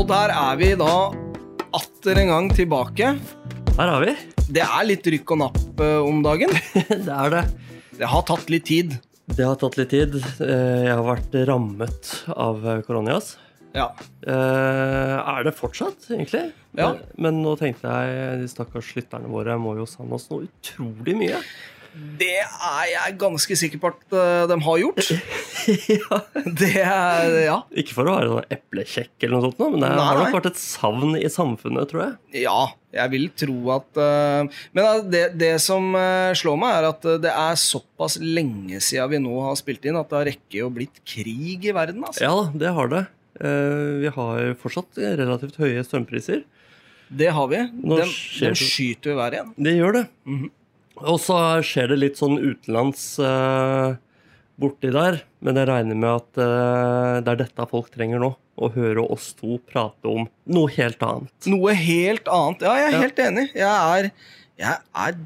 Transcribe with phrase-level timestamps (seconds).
[0.00, 0.92] Og der er vi da
[1.76, 3.10] atter en gang tilbake.
[3.76, 4.14] Her har vi.
[4.50, 6.52] Det er litt rykk og napp eh, om dagen.
[6.88, 7.42] Det er det.
[8.00, 8.96] Det har tatt litt tid.
[9.30, 10.16] Det har tatt litt tid.
[10.40, 13.34] Eh, Jeg har vært rammet av koronias.
[13.76, 13.90] Ja.
[14.26, 16.46] Eh, Er det fortsatt, egentlig?
[16.78, 16.94] Ja.
[17.20, 21.38] Men nå tenkte jeg de stakkars lytterne våre må jo savne oss noe utrolig mye.
[22.20, 25.08] Det er jeg ganske sikker på at eh, de har gjort.
[26.00, 26.18] ja.
[26.60, 27.56] Det er Ja.
[27.82, 30.50] Ikke for å være noe eplekjekk, eller noe sånt, men det Nei, har nok vært
[30.52, 32.44] et savn i samfunnet, tror jeg.
[32.44, 32.60] Ja,
[32.94, 35.90] jeg vil tro at uh, Men eh, det, det som
[36.38, 40.10] slår meg, er at det er såpass lenge siden vi nå har spilt inn at
[40.12, 42.04] det har rekket å blitt krig i verden.
[42.06, 42.22] Altså.
[42.22, 43.04] Ja det har det.
[43.40, 46.46] Uh, Vi har fortsatt relativt høye strømpriser.
[47.10, 47.58] Det har vi.
[47.82, 49.52] De, de skyter jo været igjen.
[49.58, 50.06] Det gjør det.
[50.30, 50.48] Mhm.
[50.98, 53.94] Og så skjer det litt sånn utenlands uh,
[54.60, 55.22] borti der.
[55.40, 58.34] Men jeg regner med at uh, det er dette folk trenger nå.
[58.60, 61.32] Å høre oss to prate om noe helt annet.
[61.48, 62.60] Noe helt annet.
[62.66, 63.00] Ja, jeg er Ja.
[63.06, 63.46] helt enig.
[63.56, 64.10] Jeg er,
[64.60, 65.16] jeg er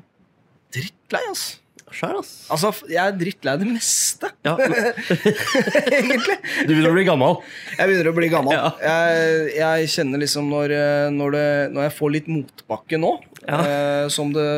[0.77, 1.59] drittlei, altså.
[1.95, 2.31] Skjær, ass.
[2.53, 4.55] Altså, jeg er drittlei det meste, Ja,
[5.95, 6.37] egentlig.
[6.67, 7.37] du begynner å bli gammel.
[7.79, 8.57] Jeg begynner å bli gammel.
[8.57, 8.73] Ja.
[8.83, 13.59] Jeg, jeg kjenner liksom når, eh, når, det, når jeg får litt motbakke nå, Ja.
[13.61, 14.49] eh, som, det,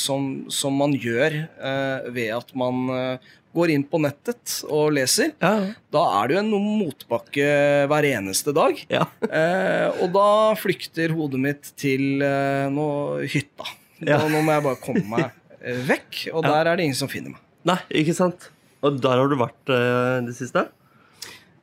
[0.00, 5.34] som, som man gjør eh, ved at man eh, går inn på nettet og leser,
[5.44, 5.50] Ja,
[5.92, 7.50] da er det jo en motbakke
[7.90, 8.80] hver eneste dag.
[8.88, 9.04] ja.
[9.28, 13.68] Eh, og da flykter hodet mitt til eh, noe hytta.
[14.02, 14.16] Ja.
[14.24, 15.28] Nå, nå må jeg bare komme meg
[15.62, 17.42] vekk, og der er det ingen som finner meg.
[17.68, 18.48] Nei, ikke sant?
[18.82, 20.66] Og der har du vært uh, det siste?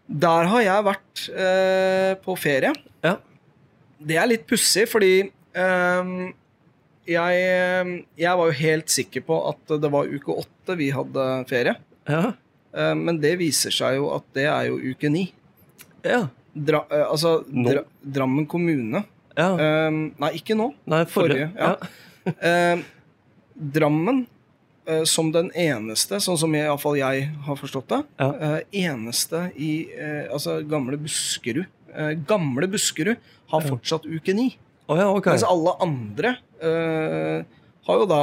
[0.10, 2.72] Der har jeg vært uh, på ferie.
[3.06, 3.18] Ja.
[4.00, 5.14] Det er litt pussig, fordi
[5.60, 6.30] ehm,
[7.04, 11.76] jeg, jeg var jo helt sikker på at det var uke åtte vi hadde ferie.
[12.08, 12.30] Ja.
[12.76, 15.26] Eh, men det viser seg jo at det er jo uke ni.
[16.06, 16.28] Ja.
[16.54, 17.70] Dra, altså Nå?
[17.70, 17.84] Dra,
[18.20, 19.04] Drammen kommune.
[19.38, 19.50] ja.
[19.60, 20.72] Ehm, nei, ikke nå.
[20.90, 21.50] Nei, forrige.
[21.54, 21.90] forrige,
[22.32, 22.80] ja.
[23.60, 24.26] Drammen
[24.88, 28.30] eh, som den eneste, sånn som iallfall i hvert fall jeg har forstått det, Ja.
[28.40, 31.66] eh, eneste i eh, altså gamle Buskerud
[32.30, 33.18] Gamle Buskerud
[33.50, 34.52] har fortsatt uke ni.
[34.88, 35.34] Oh, ja, okay.
[35.34, 37.42] Mens alle andre eh,
[37.88, 38.20] har jo da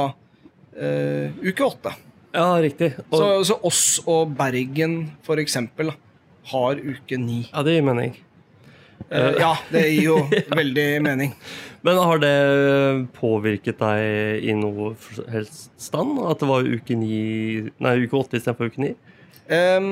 [0.79, 1.91] eh, uke åtte.
[2.31, 2.93] Ja, riktig.
[3.11, 5.91] Og, Så, så oss og Bergen, for eksempel,
[6.51, 7.41] har uke ni.
[7.51, 8.15] ja, det gir mening.
[9.09, 10.17] Eh, ja, det gir jo
[10.59, 11.33] veldig mening.
[11.85, 12.33] Men har det
[13.15, 14.93] påvirket deg i noe
[15.31, 16.17] helst stand?
[16.27, 18.89] At det var uke 9, Nei, uke 8 istedenfor uke 9?
[19.47, 19.91] Um,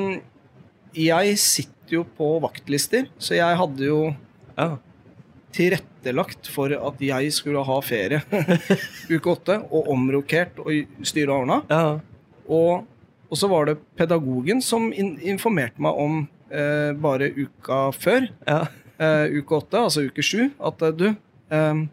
[0.98, 4.02] jeg sitter jo på vaktlister, så jeg hadde jo
[4.58, 4.74] Ja.
[5.56, 8.20] tilrettelagt for at jeg skulle ha ferie
[9.16, 10.72] uke 8, og omrokert og
[11.08, 11.62] styre og ordna.
[11.72, 11.86] ja.
[12.46, 12.84] Og,
[13.32, 16.18] og så var det pedagogen som in informerte meg om
[16.52, 18.66] uh, bare uka før, Ja.
[18.98, 21.86] Eh, uke åtte, altså uke sju, at eh, du eh,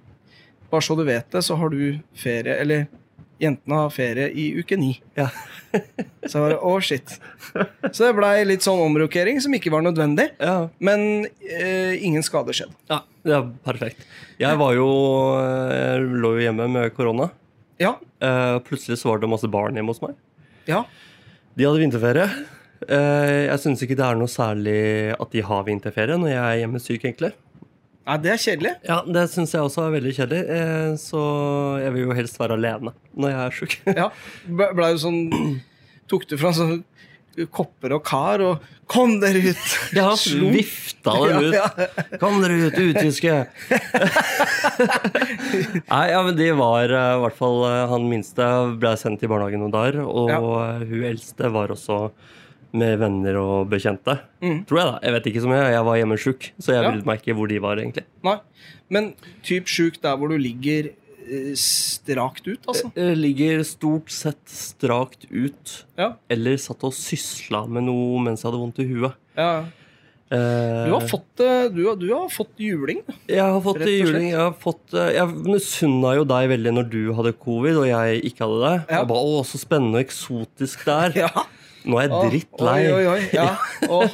[0.72, 2.86] Bare så du vet det, så har du ferie Eller
[3.42, 4.92] jentene har ferie i uke ni.
[5.18, 5.26] Ja.
[6.30, 7.16] Så var det å shit.
[7.90, 10.28] Så det blei litt sånn omrokering som ikke var nødvendig.
[10.38, 10.68] ja.
[10.78, 12.76] Men eh, ingen skade skjedde.
[12.86, 14.06] Ja, er perfekt.
[14.38, 14.86] Jeg var jo
[15.72, 17.32] Jeg lå jo hjemme med korona.
[17.82, 17.96] Ja.
[18.22, 20.14] Eh, plutselig så var det masse barn hjemme hos meg.
[20.70, 20.84] ja.
[21.58, 22.28] De hadde vinterferie.
[22.88, 24.78] Eh, jeg syns ikke det er noe særlig
[25.14, 27.32] at de har vinterferie når jeg er hjemme syk, egentlig.
[28.02, 28.72] Ja, det er kjedelig.
[28.88, 30.42] Ja, Det syns jeg også er veldig kjedelig.
[30.50, 31.20] Eh, så
[31.84, 33.76] jeg vil jo helst være alene når jeg er sjuk.
[33.94, 34.08] Ja.
[34.74, 35.20] Ble du sånn
[36.10, 36.82] Tok du fra sånn
[37.54, 39.62] kopper og kar og Kom dere ut!
[39.96, 40.10] Ja,
[40.52, 41.54] vifta dem ut.
[41.54, 41.86] Ja, ja.
[42.20, 43.38] Kom dere ut, utyske!
[45.88, 47.62] Nei, ja, men de var eh, i hvert fall
[47.94, 48.44] Han minste
[48.82, 50.40] ble sendt i barnehagen noen dager, og Ja.
[50.82, 52.10] hun eldste var også
[52.72, 54.18] med venner og bekjente.
[54.40, 54.64] Mm.
[54.68, 54.98] Tror jeg, da.
[55.02, 55.66] Jeg vet ikke så mye.
[55.74, 56.90] Jeg var hjemme sjuk, så jeg Ja.
[56.90, 58.04] brydde meg ikke hvor de var, egentlig.
[58.24, 58.38] Nei.
[58.88, 60.90] Men typ sjuk der hvor du ligger
[61.22, 62.90] eh, strakt ut, altså.
[62.96, 66.14] Jeg ligger stort sett strakt ut, Ja.
[66.28, 69.14] eller satt og sysla med noe mens jeg hadde vondt i huet.
[69.36, 69.64] ja.
[70.32, 73.02] Eh, Du har fått, eh, du har, du har fått juling.
[73.28, 74.30] Jeg har fått juling.
[74.30, 78.22] Jeg har fått eh, Jeg misunna jo deg veldig når du hadde covid og jeg
[78.30, 78.86] ikke hadde det.
[78.88, 78.98] Ja.
[79.02, 81.12] Jeg ba, Å, så spennende og eksotisk det er.
[81.28, 81.44] Ja.
[81.84, 82.74] Nå er jeg Å, drittlei.
[82.86, 83.22] Oi, oi, oi.
[83.34, 83.48] Ja.
[83.92, 84.06] Oh,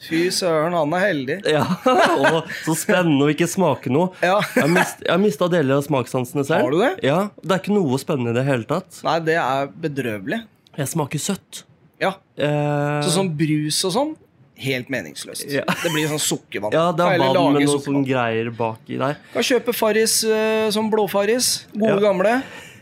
[0.00, 1.34] fy søren, han er heldig.
[1.52, 4.14] Ja, oh, så spennende å ikke smake noe.
[4.24, 4.38] Ja.
[4.56, 6.64] Jeg har mist- mista deler av smakssansene selv.
[6.64, 6.92] Har du det?
[7.04, 9.02] Ja, Det er ikke noe spennende i det hele tatt.
[9.04, 10.40] Nei, det er bedrøvelig.
[10.80, 11.62] Jeg smaker søtt.
[12.00, 12.14] Ja.
[12.40, 14.14] Eh, Så sånn brus og sånn,
[14.64, 15.44] helt meningsløst.
[15.52, 15.66] Ja.
[15.68, 16.72] Det blir sånn sukkervann.
[16.72, 19.20] ja, det er vann med noe sånn greier baki der.
[19.36, 21.66] Kan kjøpe Farris eh, som blåfarris.
[21.76, 22.00] Gode, Ja.
[22.08, 22.38] gamle.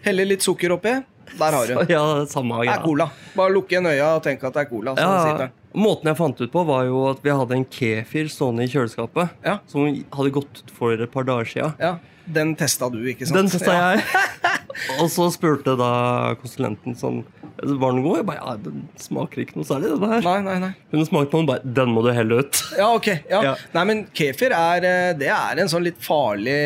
[0.06, 0.94] Helle litt sukker oppi.
[1.38, 1.78] Der har du.
[1.94, 3.08] Ja, samme Det er cola.
[3.36, 4.94] Bare lukke igjen øya og tenk at det er cola.
[4.98, 5.48] Ja.
[5.78, 9.34] Måten jeg fant ut på, var jo at vi hadde en kefir stående i kjøleskapet.
[9.44, 9.58] Ja.
[9.68, 11.72] Som hadde gått ut for et par dager sia.
[11.82, 11.98] Ja,
[12.28, 13.38] Den testa du, ikke sant?
[13.38, 13.84] Den testa ja.
[13.96, 14.56] jeg.
[15.00, 17.22] og så spurte da konsulenten sånn
[17.58, 18.18] Var den god?
[18.20, 20.26] Jeg bare Ja, den smaker ikke noe særlig, denne her.
[20.26, 20.70] Nei, nei, nei.
[20.92, 22.60] Hun smakte på den bare Den må du helle ut.
[22.76, 23.08] Ja, ok.
[23.30, 23.40] Ja.
[23.48, 23.54] Ja.
[23.74, 26.58] Nei, men kefir er, eh, det er en sånn litt farlig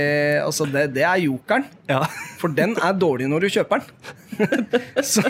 [0.43, 1.69] Altså, det, det er jokeren.
[1.91, 2.03] Ja.
[2.43, 4.19] For den er dårlig når du kjøper den.
[5.13, 5.23] så,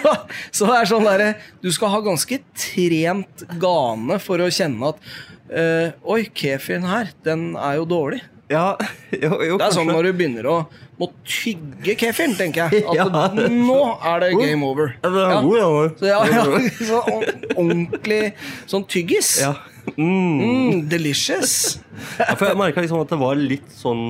[0.54, 1.30] så det er sånn derre
[1.64, 5.08] Du skal ha ganske trent gane for å kjenne at
[5.50, 8.22] eh, Oi, kefiren her, den er jo dårlig.
[8.52, 8.76] Ja,
[9.10, 10.56] jo, jo, Det er sånn når du begynner å
[11.00, 12.84] må tygge kefiren, tenker jeg.
[12.86, 13.06] At Ja.
[13.50, 14.94] nå er det game over.
[15.02, 15.40] Ja.
[15.98, 16.44] Så ja, ja,
[16.90, 17.00] så
[17.56, 18.34] ordentlig
[18.70, 19.40] sånn tyggis.
[19.42, 19.54] ja.
[19.98, 20.38] Mm.
[20.38, 21.80] Mm, delicious.
[22.20, 24.04] Jeg merka liksom at det var litt sånn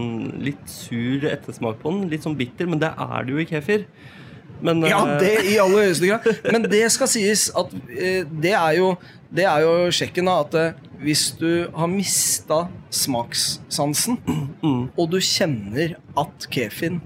[0.45, 2.11] Litt sur ettersmak på den.
[2.13, 3.87] Litt sånn bitter, men det er det jo i kefir.
[4.63, 6.27] Men Ja, eh, det i aller høyeste grad.
[6.53, 8.93] Men det skal sies at eh, det er jo
[9.33, 10.73] det er jo sjekken av at eh,
[11.03, 14.19] hvis du har mista smakssansen,
[14.63, 14.91] Mm.
[14.97, 17.01] og du kjenner at kefin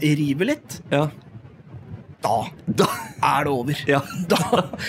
[0.00, 1.08] river litt, ja.
[2.22, 2.36] Da,
[2.66, 2.86] da
[3.22, 3.78] er det over.
[3.86, 4.00] ja.
[4.28, 4.38] Da,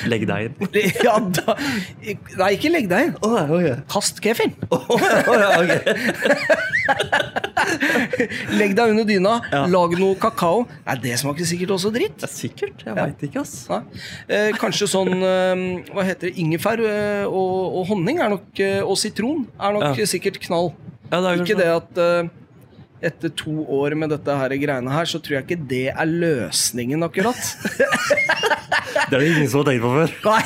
[0.10, 0.56] Legg deg inn.
[1.06, 1.56] ja, da
[2.40, 3.16] Nei, ikke legg deg inn.
[3.26, 3.76] Oh, okay.
[3.92, 4.56] Kast kefiren.
[4.74, 5.74] Oh, ja, ok.
[8.60, 9.64] Legg deg under dyna, Ja.
[9.70, 10.66] lag noe kakao.
[10.88, 12.18] Nei, det smaker sikkert også dritt.
[12.22, 12.84] Det er sikkert.
[12.86, 13.06] Jeg Ja.
[13.06, 13.68] veit ikke, ass.
[14.28, 16.38] Eh, kanskje sånn eh, Hva heter det?
[16.42, 20.74] Ingefær eh, og, og honning er nok, eh, og sitron er nok sikkert knall.
[21.12, 22.04] Ja, det Ikke det at
[23.06, 27.04] etter to år med dette her greiene her, så tror jeg ikke det er løsningen,
[27.08, 27.40] akkurat.
[29.10, 30.12] Det er det ingen som har tenkt på før.
[30.26, 30.44] Nei.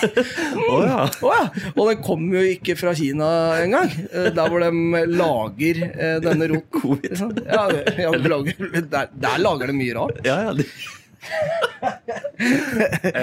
[0.70, 0.98] Å ja.
[1.26, 1.44] Oh, ja.
[1.74, 3.30] Og den kommer jo ikke fra Kina
[3.64, 3.90] engang.
[4.12, 4.70] Eh, Der hvor de
[5.18, 6.70] lager eh, denne roten.
[6.74, 7.24] Covid.
[7.48, 7.64] Ja,
[8.06, 8.54] ja, de lager,
[8.92, 10.22] der, der lager de mye rart.
[10.28, 10.54] Ja, ja.
[10.58, 10.64] De...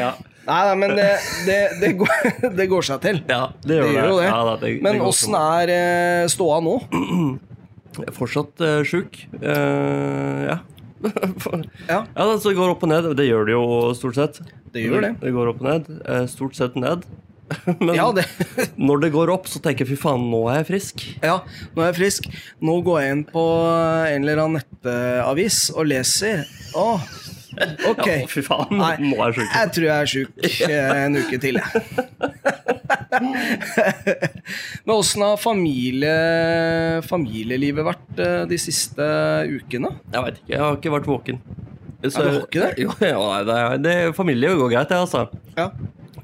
[0.00, 0.12] ja.
[0.50, 1.08] Nei, nei, men det,
[1.46, 2.14] det, det, går,
[2.58, 3.20] det går seg til.
[3.28, 4.26] ja, det gjør Det gjør det.
[4.26, 6.76] Ja, da, Men åssen er eh, ståa nå?
[7.98, 9.24] Jeg er fortsatt uh, sjuk.
[9.40, 10.60] Uh, ja.
[11.88, 12.04] Ja.
[12.04, 13.10] ja, det går opp og ned.
[13.16, 13.64] Det gjør det jo
[13.96, 14.40] stort sett.
[14.74, 15.14] Det gjør det.
[15.22, 15.90] Det går opp og ned.
[16.04, 17.06] Eh, stort sett ned.
[17.80, 18.26] Men Ja, det,
[18.78, 21.06] når det går opp, så tenker jeg fy faen, nå er jeg frisk.
[21.24, 21.40] ja,
[21.74, 22.28] nå er jeg frisk.
[22.62, 26.44] Nå går jeg inn på en eller annen nettavis og leser.
[26.78, 26.86] Å,
[27.90, 28.06] ok.
[28.06, 29.54] Ja, fy faen, Nei, nå er jeg sjuk.
[29.54, 30.30] Jeg tror jeg er sjuk
[30.70, 31.70] en uke til, jeg.
[34.84, 36.14] Men åssen har familie,
[37.06, 39.06] familielivet vært eh, de siste
[39.50, 39.92] ukene?
[40.12, 41.40] Jeg veit ikke, jeg har ikke vært våken.
[42.00, 42.72] Så, er du våken ikke det?
[42.84, 45.26] Jo, ja, det, det, familie går greit, det, altså.
[45.58, 45.70] Ja.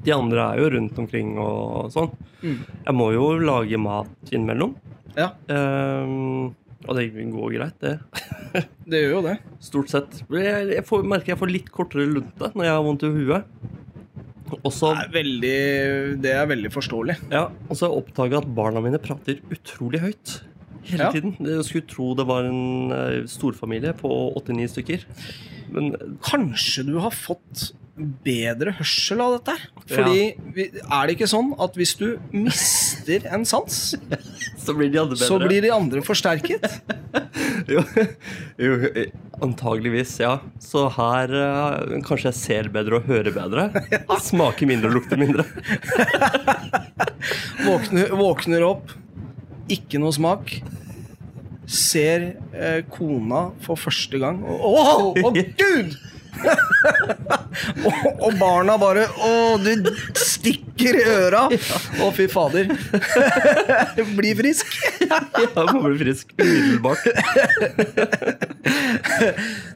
[0.07, 2.09] De andre er jo rundt omkring og sånn.
[2.41, 2.59] Mm.
[2.85, 4.75] Jeg må jo lage mat innimellom.
[5.17, 6.53] ja, Ehm,
[6.87, 7.95] og det går greit, det.
[8.89, 9.35] det gjør jo det.
[9.67, 10.21] Stort sett.
[10.31, 13.45] Jeg, jeg får, merker jeg får litt kortere lunte når jeg har vondt i huet.
[14.63, 15.55] Også, Det er veldig,
[16.23, 17.17] det er veldig forståelig.
[17.33, 20.37] ja, og så har jeg oppdaga at barna mine prater utrolig høyt.
[20.87, 21.09] Hele Ja.
[21.11, 21.33] tiden.
[21.43, 24.07] Jeg skulle tro det var en eh, storfamilie på
[24.39, 25.03] 89 stykker.
[25.75, 25.91] Men
[26.23, 29.55] Kanskje du har fått bedre hørsel av dette?
[29.89, 30.67] Fordi ja.
[30.83, 33.77] er det ikke sånn at hvis du mister en sans,
[34.65, 35.29] så blir de andre bedre.
[35.29, 36.67] så blir de andre forsterket?
[37.73, 37.83] jo,
[38.61, 38.77] jo,
[39.43, 40.37] antageligvis, ja.
[40.63, 43.69] Så her uh, kanskje jeg ser bedre og hører bedre.
[44.29, 45.47] Smaker mindre og lukter mindre.
[47.65, 48.93] Våkner, våkner opp,
[49.73, 50.59] ikke noe smak.
[51.67, 54.37] Ser eh, kona for første gang.
[54.39, 55.97] Å, oh, oh, oh, gud!
[57.87, 61.43] Og, og barna bare Å, du stikker i øra!
[61.49, 62.71] Å, fy fader.
[64.19, 64.77] Bli frisk.
[65.07, 65.21] Ja,
[65.73, 67.05] må bli frisk umiddelbart.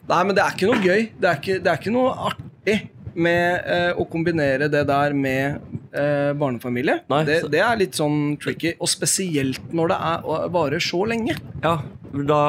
[0.08, 1.06] Nei, men det er ikke noe gøy.
[1.18, 2.78] Det er ikke, det er ikke noe artig
[3.12, 7.00] med eh, å kombinere det der med eh, barnefamilie.
[7.12, 11.36] Nei, det, det er litt sånn tricky, og spesielt når det er, varer så lenge.
[11.62, 11.78] Ja,
[12.12, 12.40] da,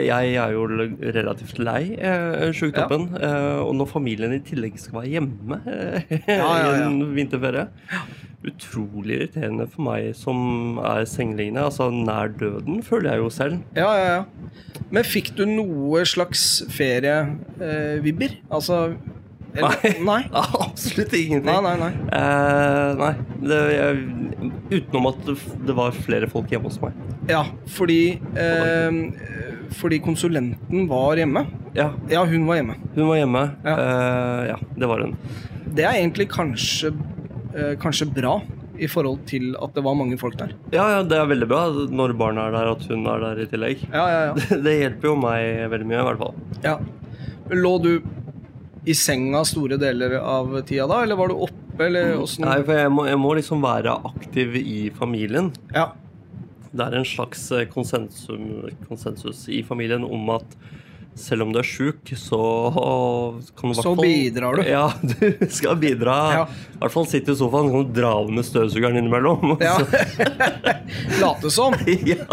[0.00, 0.64] jeg er jo
[1.12, 3.10] relativt lei eh, sykdommen.
[3.20, 6.70] Eh, og når familien i tillegg skal være hjemme eh, Ja, ja, ja.
[6.78, 7.66] i en vinterferie
[8.42, 11.62] Utrolig irriterende for meg som er sengeliggende.
[11.68, 13.60] Altså nær døden, føler jeg jo selv.
[13.78, 14.80] Ja, ja, ja.
[14.90, 18.40] Men fikk du noe slags ferievibber?
[18.50, 18.80] altså
[19.54, 20.20] eller, nei.
[20.66, 21.48] Absolutt ingenting.
[21.50, 21.92] Nei, nei, nei.
[22.18, 23.12] Eh, nei.
[23.42, 25.26] Det, jeg, utenom at
[25.68, 26.96] det var flere folk hjemme hos meg.
[27.30, 28.00] Ja, fordi
[28.34, 28.96] eh,
[29.78, 31.44] Fordi konsulenten var hjemme.
[31.76, 32.74] Ja, Ja, hun var hjemme.
[32.96, 33.44] hun var hjemme.
[33.64, 33.76] Ja.
[33.76, 35.14] Eh, ja det var hun.
[35.72, 36.90] Det er egentlig kanskje,
[37.54, 38.40] eh, kanskje bra
[38.82, 40.52] i forhold til at det var mange folk der.
[40.74, 41.60] Ja, ja, det er veldig bra
[41.92, 43.84] når barna er der, at hun er der i tillegg.
[43.92, 44.58] Ja, ja, ja.
[44.66, 46.34] Det hjelper jo meg veldig mye, i hvert fall.
[46.66, 46.76] ja.
[47.52, 47.88] Lå du
[48.84, 52.76] i senga store deler av tida da, eller var du oppe eller åssen Nei, for
[52.76, 55.52] jeg må, jeg må liksom være aktiv i familien.
[55.74, 55.92] Ja.
[56.72, 60.56] Det er en slags eh, konsensum, konsensus i familien om at
[61.14, 62.38] selv om du er sjuk, så
[63.58, 64.62] kan du Så fall bidrar du.
[64.64, 66.16] Ja, du skal bidra.
[66.32, 66.46] Ja.
[66.48, 69.56] I hvert fall sitte i sofaen, så kan du dra av med støvsugeren innimellom.
[69.60, 69.76] ja.
[71.22, 71.76] Late som.
[71.86, 72.24] ja.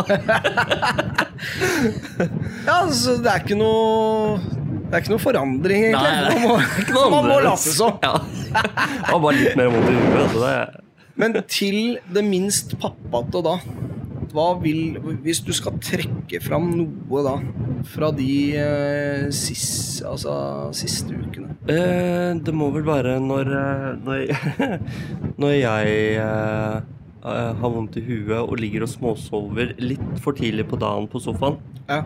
[2.65, 4.59] Ja, så det er ikke noe
[4.89, 6.13] Det er ikke noe forandring, egentlig.
[6.17, 8.00] Nei, man må, ikke noe man må lasse late som.
[8.01, 8.15] Ja.
[9.10, 10.17] Det bare litt mer vondt i huet.
[10.24, 10.55] Altså det,
[11.22, 11.79] Men til
[12.10, 13.60] det minst pappate, da.
[14.29, 17.36] Hva vil Hvis du skal trekke fram noe, da,
[17.89, 20.34] fra de eh, siste, altså,
[20.75, 24.79] siste ukene eh, det må vel være når, eh, når, jeg,
[25.41, 30.79] når jeg eh, har vondt i huet og ligger og småsover litt for tidlig på
[30.79, 31.57] dagen på sofaen,
[31.89, 32.03] Ja.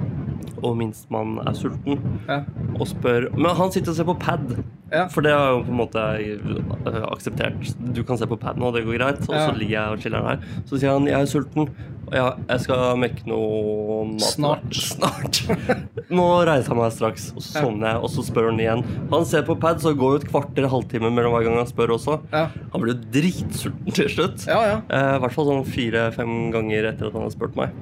[0.63, 2.39] og minstemann er sulten, ja.
[2.79, 4.63] og spør Men han sitter og ser på pad.
[4.93, 5.07] Ja.
[5.09, 7.75] For det har jo på en måte eh, akseptert.
[7.93, 9.21] Du kan se på pad nå, det går greit.
[9.27, 10.43] Og så ligger jeg og chiller'n her.
[10.69, 11.69] Så sier han jeg er sulten,
[12.11, 14.25] ja, jeg skal mekke noe mat.
[14.27, 14.75] Snart.
[14.75, 15.39] Snart.
[16.17, 18.83] Nå reiser jeg meg straks, og så sovner jeg, og så spør han igjen.
[19.13, 21.95] Han ser på pad, så går jo et kvarter, halvtime mellom hver gang han spør
[21.97, 22.19] også.
[22.33, 22.47] Ja.
[22.73, 24.47] Han blir jo dritsulten til slutt.
[24.49, 24.77] ja, ja.
[24.89, 27.73] Eh, I hvert fall sånn fire-fem ganger etter at han har spurt meg.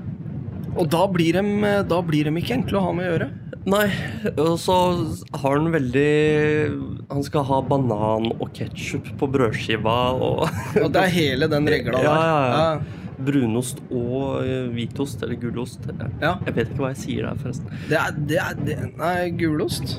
[0.80, 3.30] Og da blir, de, da blir de ikke enkle å ha med å gjøre.
[3.72, 3.84] Nei,
[4.42, 4.75] og så
[5.38, 6.06] har han veldig
[7.12, 10.48] Han skal ha banan og ketsjup på brødskiva og
[10.82, 12.08] Og det er hele den regla der.
[12.10, 13.00] Ja, ja, ja.
[13.25, 15.86] Brunost og eh, hvitost eller gulost.
[16.22, 16.36] Ja.
[16.48, 17.80] Jeg vet ikke hva jeg sier der, forresten.
[17.90, 19.98] Det er, det er det, Nei, gulost.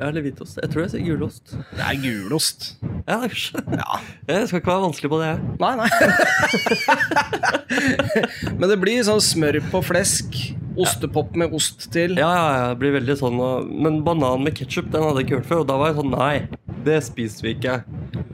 [0.00, 0.56] Ja, Eller hvitost.
[0.62, 1.44] Jeg tror jeg sier gulost.
[1.76, 2.60] Det er gulost.
[3.04, 3.60] Ja, kanskje.
[3.76, 3.98] Ja.
[4.30, 5.28] Jeg skal ikke være vanskelig på det.
[5.28, 5.38] jeg.
[5.60, 5.90] Nei, nei.
[8.58, 10.36] Men det blir sånn smør på flesk.
[10.80, 12.14] Ostepop med ost til.
[12.16, 13.36] Ja, ja, ja, det blir veldig sånn
[13.82, 15.60] Men banan med ketsjup, den hadde jeg ikke hørt før.
[15.64, 16.36] Og da var jeg sånn Nei,
[16.86, 17.74] det spiser vi ikke.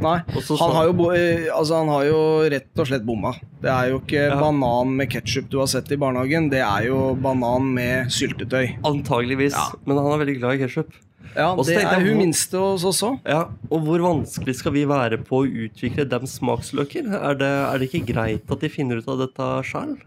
[0.04, 2.20] Nei, så han har, jo, eh, altså, han har jo
[2.52, 3.32] rett og slett bomma.
[3.64, 4.36] Det er jo ikke Ja.
[4.38, 8.76] banan med ketsjup du har sett i barnehagen, det er jo banan med syltetøy.
[8.86, 9.56] Antageligvis.
[9.56, 9.66] Ja.
[9.88, 10.90] Men han er veldig glad i ketsjup.
[11.36, 13.18] Ja, Og Det er hun hvor- minste hos oss òg.
[13.28, 17.10] Ja, og hvor vanskelig skal vi være på å utvikle dem smaksløker?
[17.12, 19.98] Er det, er det ikke greit at de finner ut av dette sjøl?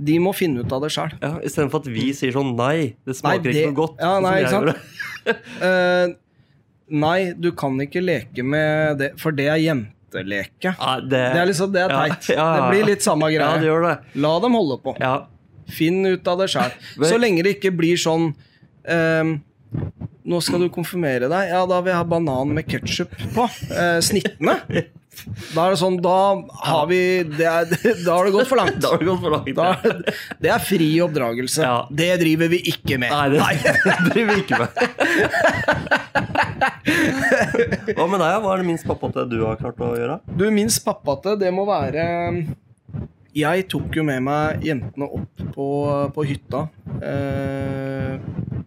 [0.00, 1.12] De må finne ut av det sjøl.
[1.20, 3.98] Ja, Istedenfor at vi sier sånn nei, det smaker Nei, ikke noe godt.
[4.00, 4.76] Ja, nei, ikke sant?
[5.60, 6.12] Eh,
[6.90, 10.72] nei, du kan ikke leke med det, for det er jenteleke.
[10.76, 12.30] Ja, det, Det er liksom, det er teit.
[12.32, 12.54] ja, ja.
[12.56, 13.98] Det blir litt samme Ja, det gjør det.
[14.16, 14.96] La dem holde på.
[14.98, 15.26] Ja,
[15.70, 16.72] Finn ut av det sjøl.
[17.04, 18.34] Så lenge det ikke blir sånn
[18.88, 19.36] ehm,
[20.30, 21.48] Nå skal du konfirmere deg.
[21.50, 23.44] Ja, da vil jeg ha banan med ketsjup på.
[23.72, 24.54] Eh, snittene.
[25.50, 26.12] Da er det sånn Da
[26.68, 27.64] har vi det er,
[28.06, 28.78] Da har det gått for langt.
[28.80, 29.50] da har det gått for langt.
[29.56, 29.74] Da,
[30.40, 31.62] det er fri oppdragelse.
[31.66, 31.80] Ja.
[31.90, 33.10] Det driver vi ikke med.
[33.10, 33.40] Nei, det,
[33.88, 34.70] det driver vi ikke med.
[37.96, 38.36] Hva med deg?
[38.42, 40.16] Hva er det minst pappate du har klart å gjøre?
[40.30, 42.04] Du, minst pappate, det må være
[43.36, 45.66] Jeg tok jo med meg jentene opp på,
[46.16, 46.64] på hytta.
[46.98, 48.16] Eh,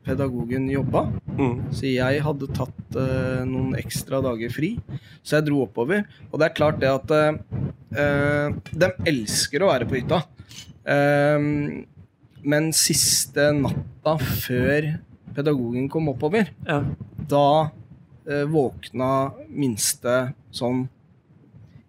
[0.06, 1.72] pedagogen jobba, Mm.
[1.74, 4.76] så jeg hadde tatt eh, noen ekstra dager fri.
[5.26, 6.04] Så jeg dro oppover.
[6.32, 10.22] Og det er klart det at eh, De elsker å være på hytta.
[10.86, 11.48] Eh,
[12.44, 14.92] men siste natta før
[15.34, 16.84] pedagogen kom oppover, Ja.
[17.18, 17.72] da
[18.28, 20.86] eh, våkna minste sånn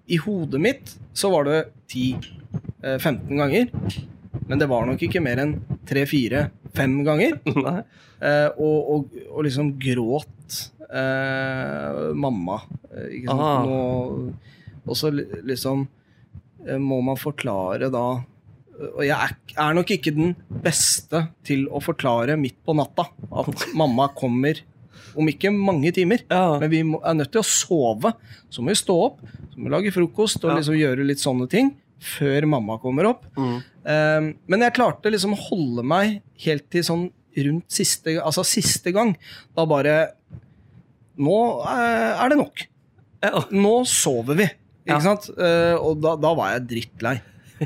[0.07, 1.61] I hodet mitt så var det
[1.93, 3.71] 10-15 ganger.
[4.45, 5.57] Men det var nok ikke mer enn
[5.91, 7.41] 3-4-5 ganger.
[8.25, 10.55] Eh, og, og, og liksom gråt
[10.87, 12.61] eh, mamma.
[12.95, 13.43] Eh, ikke sant?
[13.43, 13.67] Ah.
[13.67, 15.83] Nå, og så liksom
[16.65, 18.05] eh, må man forklare da
[18.95, 20.33] Og jeg er nok ikke den
[20.65, 24.63] beste til å forklare midt på natta at mamma kommer
[25.17, 26.25] om ikke mange timer.
[26.31, 26.59] Ja.
[26.63, 28.15] Men vi må, er nødt til å sove.
[28.53, 30.59] Så må vi stå opp, så må vi lage frokost og Ja.
[30.61, 33.25] liksom gjøre litt sånne ting før mamma kommer opp.
[33.37, 33.57] Mm.
[33.85, 38.93] Um, men jeg klarte liksom å holde meg helt til sånn rundt siste, altså siste
[38.95, 39.15] gang.
[39.57, 39.97] Da bare
[41.15, 42.65] Nå eh, er det nok.
[43.23, 43.45] Ja.
[43.55, 44.49] Nå sover vi.
[44.85, 45.29] Ikke sant?
[45.39, 47.15] Uh, og da, da var jeg drittlei.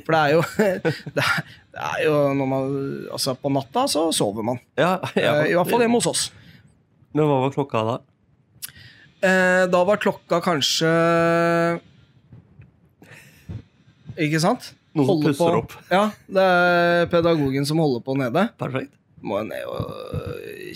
[0.05, 0.43] For det er jo
[1.17, 2.67] det er, det er jo man
[3.14, 4.61] Altså, på natta så sover man.
[4.78, 5.38] Ja, ja.
[5.40, 6.26] Eh, I hvert fall hjemme hos oss.
[7.17, 7.97] Men hva var klokka da?
[9.25, 10.91] Eh, da var klokka kanskje
[14.19, 14.73] Ikke sant?
[14.99, 15.75] Noen Holder pusser på- opp.
[15.93, 18.49] Ja, det er pedagogen som holder på nede.
[18.59, 18.91] Perfekt.
[19.23, 19.93] Må jeg ned og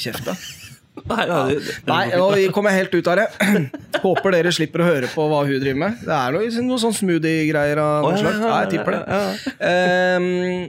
[0.03, 0.35] kjefte.
[1.09, 3.25] Nei, nei, det, det, Nei, nå kommer jeg helt ut av det.
[4.05, 6.03] Håper dere slipper å høre på hva hun driver med.
[6.05, 8.37] Det er noe, noe sånn smoothie-greier av noe slag.
[8.37, 9.01] ja, Ja, ja, jeg tipper det.
[9.09, 9.55] ja, ja.
[9.73, 10.69] Ehm,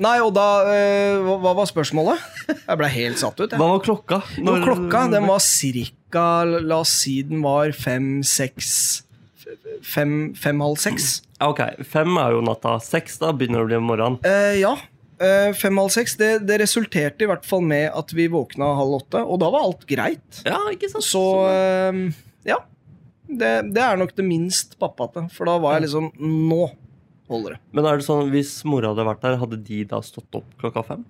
[0.00, 0.46] nei, og da
[1.26, 2.24] hva, hva var spørsmålet?
[2.48, 3.50] Jeg ble helt satt ut.
[3.50, 3.58] Jeg.
[3.60, 4.22] Hva var klokka?
[4.40, 9.04] Jo, klokka den var cirka La oss si den var fem-seks
[9.84, 11.18] fem, fem-halv seks.
[11.44, 12.76] Ok, fem er jo natta.
[12.82, 14.18] Seks, da begynner det å bli morgen.
[14.26, 14.74] Eh, ja.
[15.18, 16.16] Eh, Fem-halv seks.
[16.18, 19.66] Det, det resulterte i hvert fall med at vi våkna halv åtte, og da var
[19.66, 20.42] alt greit.
[20.46, 21.06] Ja, ikke sant?
[21.06, 22.02] Så eh,
[22.48, 22.60] ja.
[23.28, 26.62] Det, det er nok det minst pappate, for da var jeg liksom Nå
[27.28, 27.60] holder det.
[27.76, 30.86] Men er det sånn, hvis mora hadde vært der, hadde de da stått opp klokka
[30.86, 31.02] fem?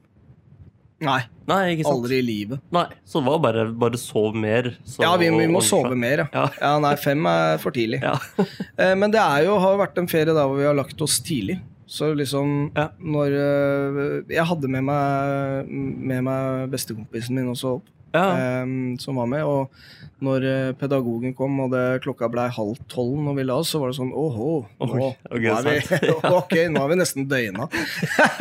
[1.00, 2.60] Nei, Nei, aldri i livet.
[2.74, 4.72] Nei, Så det var bare, bare sov mer?
[4.84, 6.28] så- Ja, vi, vi må sove mer, ja.
[6.34, 6.48] Ja.
[6.60, 6.78] ja.
[6.82, 8.02] Nei, fem er for tidlig.
[8.02, 8.16] Ja.
[8.78, 11.60] Eh, Men det jo, har vært en ferie der hvor vi har lagt oss tidlig.
[11.86, 12.88] Så liksom Ja.
[13.00, 18.62] når eh, Jeg hadde med meg, med meg bestekompisen min også opp, ja.
[18.62, 19.44] um, som var med.
[19.44, 23.72] Og når eh, pedagogen kom og det klokka ble halv tolv når vi la oss,
[23.74, 25.98] så var det sånn åhå, nå, Oi, ok, nå, vi,
[26.40, 27.68] ok, nå er vi nesten døgna.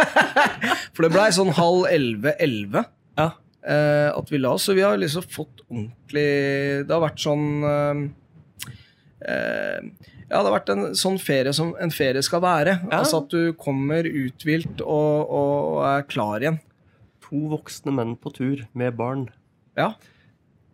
[0.97, 2.87] For det blei sånn halv elleve-elleve
[3.19, 3.31] ja.
[3.67, 4.65] Uh, at vi la oss.
[4.69, 8.03] Så vi har liksom fått ordentlig Det har vært sånn uh,
[9.27, 9.79] uh,
[10.29, 12.77] Ja, det har vært en sånn ferie som en ferie skal være.
[12.85, 13.01] Ja.
[13.01, 16.61] Altså at du kommer uthvilt og, og er klar igjen.
[17.27, 19.27] To voksne menn på tur med barn
[19.77, 19.91] Ja.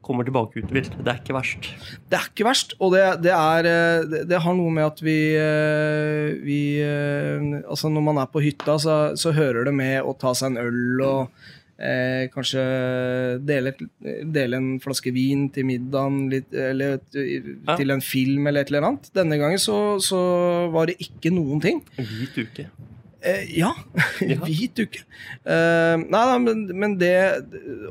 [0.04, 0.92] kommer tilbake uthvilt.
[1.00, 1.70] Det er ikke verst.
[2.12, 5.16] Det er ikke verst, og det, det er eh, det, har noe med at vi,
[5.40, 10.12] eh, vi eh, Altså, når man er på hytta, så, så hører det med å
[10.20, 11.46] ta seg en øl og
[11.80, 12.66] eh, kanskje
[13.48, 13.74] dele,
[14.36, 17.78] dele en flaske vin til middagen, litt, eller Ja.
[17.80, 19.08] til en film eller et eller annet.
[19.16, 20.20] Denne gangen så, så
[20.76, 21.80] var det ikke noen ting.
[21.96, 22.68] Hvit uke.
[23.24, 23.72] Eh, ja.
[24.44, 25.04] Hvit uke.
[25.48, 27.14] Eh, nei, da, men, men det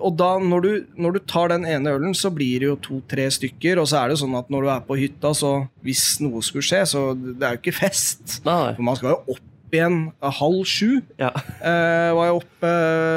[0.02, 0.70] Og da, når du,
[1.00, 3.80] når du tar den ene ølen, så blir det jo to-tre stykker.
[3.80, 5.54] Og så er det sånn at når du er på hytta, så
[5.86, 8.40] hvis noe skulle skje, så det er jo ikke fest.
[8.48, 8.74] Nei.
[8.76, 10.00] For man skal jo opp igjen
[10.40, 11.00] halv sju.
[11.20, 11.32] Ja.
[11.72, 12.70] Eh, var jeg oppe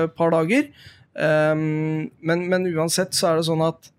[0.06, 0.68] et par dager.
[1.18, 3.92] Eh, men, men uansett så er det sånn at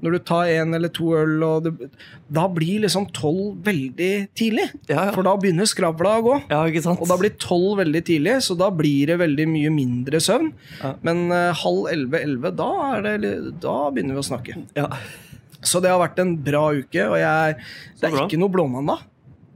[0.00, 1.90] når du tar en eller to øl, det,
[2.32, 4.66] da blir liksom tolv veldig tidlig.
[4.88, 5.14] Ja, ja.
[5.16, 6.36] For da begynner skravla å gå.
[6.50, 7.00] ja, ikke sant?
[7.02, 10.52] Og da blir tolv veldig tidlig, så da blir det veldig mye mindre søvn.
[11.06, 14.58] Men uh, halv elleve-elleve, da, er det da begynner vi å snakke.
[14.78, 14.88] ja.
[15.60, 17.56] Så det har vært en bra uke, og jeg,
[18.00, 19.02] det er ikke noe blåmandag.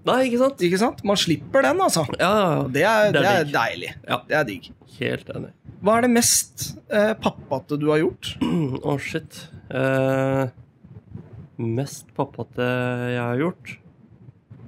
[0.04, 0.61] Nei, ikke sant?
[0.66, 0.98] Ikke sant?
[1.09, 2.04] Man slipper den, altså.
[2.20, 2.64] Ja, ja, ja.
[2.68, 3.92] Det er, Det det er er deilig.
[4.04, 4.18] Ja.
[4.28, 4.68] Det er digg.
[4.98, 5.54] Helt enig.
[5.85, 8.31] Hva er det mest eh, pappate du har gjort?
[8.40, 9.40] Å, shit.
[9.68, 10.44] Eh,
[11.61, 12.64] mest pappate
[13.12, 13.75] jeg har gjort,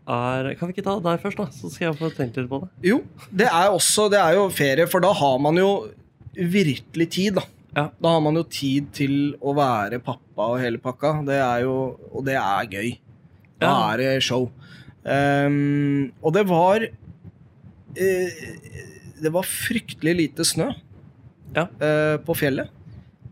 [0.07, 1.47] er Kan vi ikke ta deg først, da?
[1.51, 2.69] Så skal jeg få tenkt litt på det.
[2.87, 3.01] Jo,
[3.35, 5.71] det er også Det er jo ferie, for da har man jo
[6.37, 7.47] virkelig tid, da.
[7.77, 7.89] Ja.
[8.01, 11.11] Da har man jo tid til å være pappa og hele pakka.
[11.27, 11.75] Det er jo
[12.13, 12.93] Og det er gøy.
[13.61, 13.75] Da Ja.
[13.95, 14.47] er det show.
[15.07, 18.31] Um, og det var uh,
[19.23, 20.71] Det var fryktelig lite snø
[21.57, 21.67] Ja.
[21.81, 22.73] uh, på fjellet.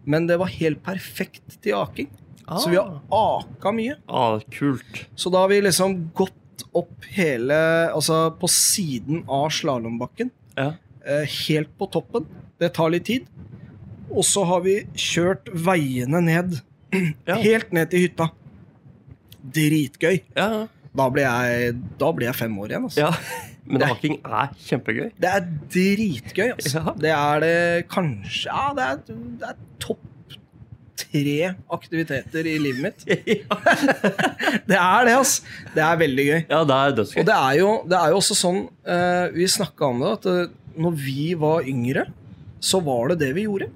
[0.05, 2.09] Men det var helt perfekt til aking.
[2.45, 3.97] Så vi har aka mye.
[4.09, 5.07] ah, Kult.
[5.17, 7.57] Så da har vi liksom gått opp hele
[7.95, 10.31] Altså på siden av slalåmbakken.
[10.59, 10.75] Ja.
[11.05, 12.27] Uh, helt på toppen.
[12.61, 13.29] Det tar litt tid.
[14.13, 16.61] Og så har vi kjørt veiene ned.
[17.27, 17.35] Ja.
[17.43, 18.29] Helt ned til hytta.
[19.55, 20.21] Dritgøy.
[20.37, 22.85] Ja, Da blir jeg, da jeg fem år igjen.
[22.87, 23.01] Altså.
[23.09, 23.49] ja.
[23.67, 25.11] Men Det er- er kjempegøy.
[25.21, 26.51] Det er dritgøy.
[26.53, 26.81] Altså.
[26.85, 26.93] Ja.
[27.01, 28.99] Det er det kanskje Ja, det er,
[29.41, 30.01] det er topp
[30.97, 33.05] tre aktiviteter i livet mitt.
[33.09, 33.57] ja,
[34.69, 35.43] Det er det, altså.
[35.75, 36.43] Det er veldig gøy.
[36.69, 40.05] det er Og det er jo, det er jo også sånn uh, Vi snakka om
[40.05, 40.53] det, at uh,
[40.85, 42.07] når vi var yngre,
[42.61, 43.71] så var det det vi gjorde.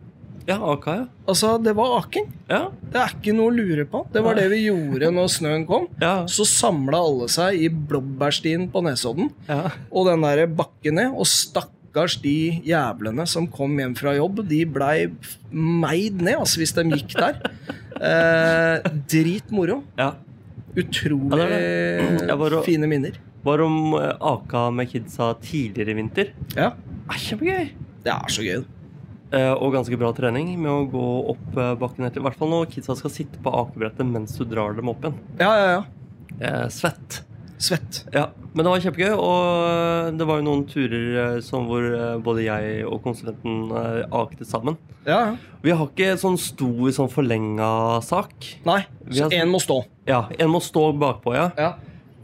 [0.49, 1.07] Ja, aka, ja.
[1.29, 2.31] Altså, det var aking.
[2.49, 4.01] Ja, Det er ikke noe å lure på.
[4.15, 4.43] Det var Nei.
[4.47, 5.89] det vi gjorde når snøen kom.
[6.01, 6.15] ja.
[6.27, 9.67] Så samla alle seg i blåbærstien på Nesodden ja.
[9.93, 14.63] og den der bakken ned, og stakkars de jævlene som kom hjem fra jobb, de
[14.65, 15.11] blei
[15.53, 17.43] meid ned, altså, hvis de gikk der.
[17.99, 18.77] Eh,
[19.11, 19.81] drit moro.
[19.99, 20.13] ja.
[20.79, 22.35] Utrolig Ja, det det.
[22.39, 23.17] Var fine minner.
[23.43, 26.31] Var om eh, aka med kidsa tidligere i vinter.
[26.55, 26.69] Ja,
[27.11, 27.73] Er kjempegøy.
[28.05, 28.63] det er så gøy.
[29.31, 32.23] Eh, og ganske bra trening med å gå opp eh, bakken etter.
[32.23, 35.19] I hvert fall når kidsa skal sitte på akebrettet mens du drar dem opp igjen.
[35.41, 35.83] Ja, ja, ja.
[36.41, 37.23] Eh, svett.
[37.59, 38.05] Svett.
[38.15, 41.83] Ja, Men det var kjempegøy, og det var jo noen turer som hvor
[42.23, 43.73] både jeg og konsulenten
[44.15, 44.77] akte sammen.
[45.05, 45.37] Ja, ja.
[45.67, 48.33] Vi har ikke sånn stor sånn forlenga sak.
[48.65, 49.81] Nei, så har- en må stå.
[50.07, 51.51] Ja, En må stå bakpå, ja.
[51.59, 51.73] Ja.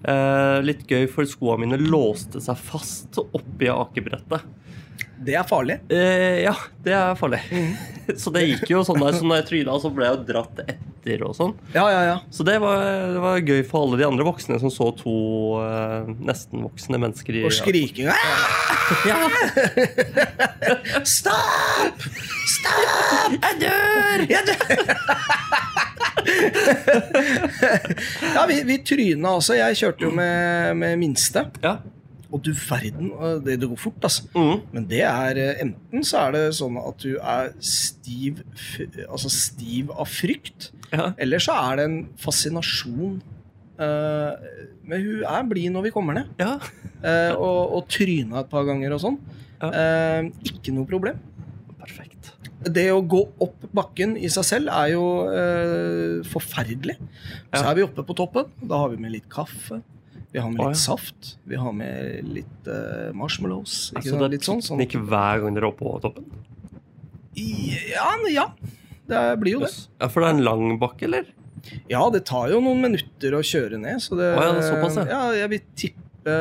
[0.04, 4.42] Eh, litt gøy, for skoene mine låste seg fast oppi akebrettet.
[5.24, 5.78] Det er farlig.
[5.92, 7.40] Eh, ja, det er farlig.
[7.50, 7.74] Mm.
[8.20, 10.62] så det gikk jo sånn der, så når jeg tryna, så ble jeg jo dratt
[10.64, 11.54] etter og sånn.
[11.76, 12.16] Ja, ja, ja.
[12.34, 12.82] Så det var,
[13.14, 15.14] det var gøy for alle de andre voksne som så to
[15.62, 18.10] eh, nesten-voksne mennesker i Og skriking!
[19.08, 19.16] Ja,
[21.08, 22.02] Stopp!
[22.52, 23.38] Stopp!
[23.38, 24.26] jeg dør!
[24.28, 24.84] Jeg dør!
[28.34, 29.56] Ja, vi, vi tryna også.
[29.58, 31.46] Jeg kjørte jo med, med minste.
[31.64, 31.76] Ja.
[32.34, 33.12] Og du verden,
[33.44, 34.24] det, det går fort, altså.
[34.34, 34.64] Mm.
[34.74, 38.42] Men det er eh, enten så er det sånn at du er stiv,
[39.06, 41.12] altså stiv av frykt, ja.
[41.14, 43.20] eller så er det en fascinasjon.
[43.74, 44.34] Uh,
[44.86, 46.28] men hun er blid når vi kommer ned.
[46.38, 46.56] ja.
[47.02, 49.22] uh, og, og tryna et par ganger og sånn.
[49.62, 49.70] Ja.
[49.70, 51.18] Uh, ikke noe problem.
[51.78, 52.34] Perfekt.
[52.64, 56.96] Det å gå opp bakken i seg selv er jo eh, forferdelig.
[57.52, 58.48] Så er vi oppe på toppen.
[58.64, 59.82] Da har vi med litt kaffe.
[60.34, 60.82] Vi har med litt litt ja.
[60.82, 61.38] saft.
[61.46, 63.92] Vi har med litt uh, marshmallows.
[63.92, 64.80] Ikke Altså, det det litt sånn, sånn.
[64.82, 66.24] Ikke hver gang dere er oppe på toppen?
[67.38, 68.48] Ja, ja.
[69.06, 69.70] Det blir jo det.
[70.00, 71.24] Ja, For det er en lang bakke, eller?
[71.86, 74.02] Ja, det tar jo noen minutter å kjøre ned.
[74.02, 75.06] Så det, Å, ja, det er såpass, ja.
[75.12, 75.22] ja.
[75.44, 76.34] Jeg vil tippe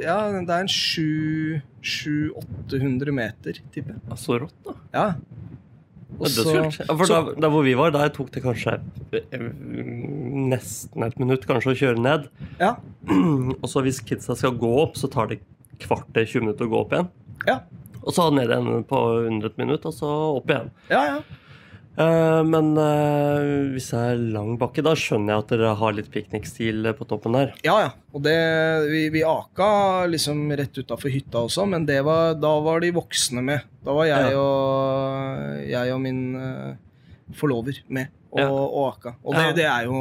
[0.00, 4.00] Ja, det er en 700-800 meter, tipper jeg.
[4.08, 4.72] Ja, så rått, da.
[4.96, 5.06] Ja.
[6.18, 6.78] Det er dødskult.
[6.88, 8.76] Ja, for så- der, da, hvor vi var, der tok det kanskje
[9.12, 9.38] eh,
[10.52, 12.28] nesten et minutt kanskje å kjøre ned.
[12.60, 12.74] ja.
[13.62, 15.40] Og så hvis kidsa skal gå opp, så tar det
[15.82, 17.08] kvarter 20 minutter å gå opp igjen.
[17.46, 17.58] Ja.
[18.04, 20.70] Og så ned igjen på under et minutt, og så opp igjen.
[20.90, 21.18] Ja, ja.
[21.94, 26.08] Eh, men eh, hvis det er lang bakke, da skjønner jeg at dere har litt
[26.10, 27.52] piknikstil på toppen der.
[27.66, 27.90] Ja, ja.
[28.14, 28.34] Og det,
[28.90, 33.44] vi, vi aka liksom rett utafor hytta også, men det var, da var de voksne
[33.46, 33.62] med.
[33.86, 34.40] Da var jeg, Ja.
[34.42, 36.74] og, jeg og min eh,
[37.38, 38.48] forlover med og, Ja.
[38.50, 39.14] og aka.
[39.22, 40.00] Og det, det er jo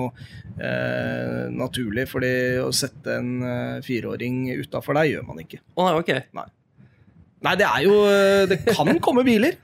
[0.57, 5.61] eh, naturlig, fordi å sette en eh, fireåring utafor der gjør man ikke.
[5.77, 6.47] Å nei.
[7.43, 9.59] Nei, det er jo eh, Det kan komme biler.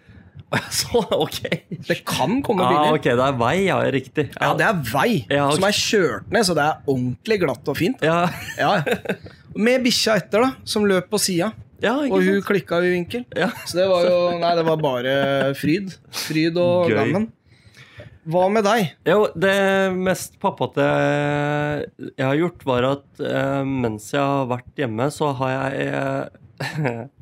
[0.79, 1.39] Så, ok.
[1.87, 2.97] Det kan komme Ah, biler.
[2.97, 3.77] ok, det er vei, ja.
[3.93, 4.27] Riktig.
[4.33, 5.55] Ja, det er vei Ja, okay.
[5.59, 8.01] som er kjørt ned, så det er ordentlig glatt og fint.
[8.05, 8.21] ja.
[8.57, 8.71] Ja.
[9.55, 11.51] Med bikkja etter, da, som løp på sida.
[11.81, 12.45] ja, Og hun sant?
[12.49, 13.25] klikka i vinkel.
[13.37, 13.49] Ja.
[13.65, 15.13] Så det var jo Nei, det var bare
[15.57, 15.93] fryd.
[16.27, 17.29] Fryd og gammen.
[18.29, 18.91] Hva med deg?
[19.09, 19.55] Jo, det
[19.97, 25.55] mest pappate jeg har gjort, var at eh, mens jeg har vært hjemme, så har
[25.55, 26.99] jeg eh,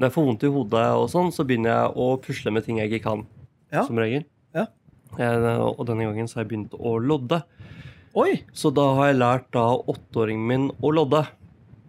[0.00, 2.78] Når jeg får vondt i hodet og sånn, så begynner jeg å pusle med ting
[2.80, 3.26] jeg ikke kan.
[3.68, 3.82] Ja.
[3.84, 4.22] Som regel.
[4.56, 4.64] Ja.
[5.20, 7.42] Eh, og denne gangen så har jeg begynt å lodde.
[8.16, 8.40] Oi!
[8.56, 11.20] Så da har jeg lært da åtteåringen min å lodde.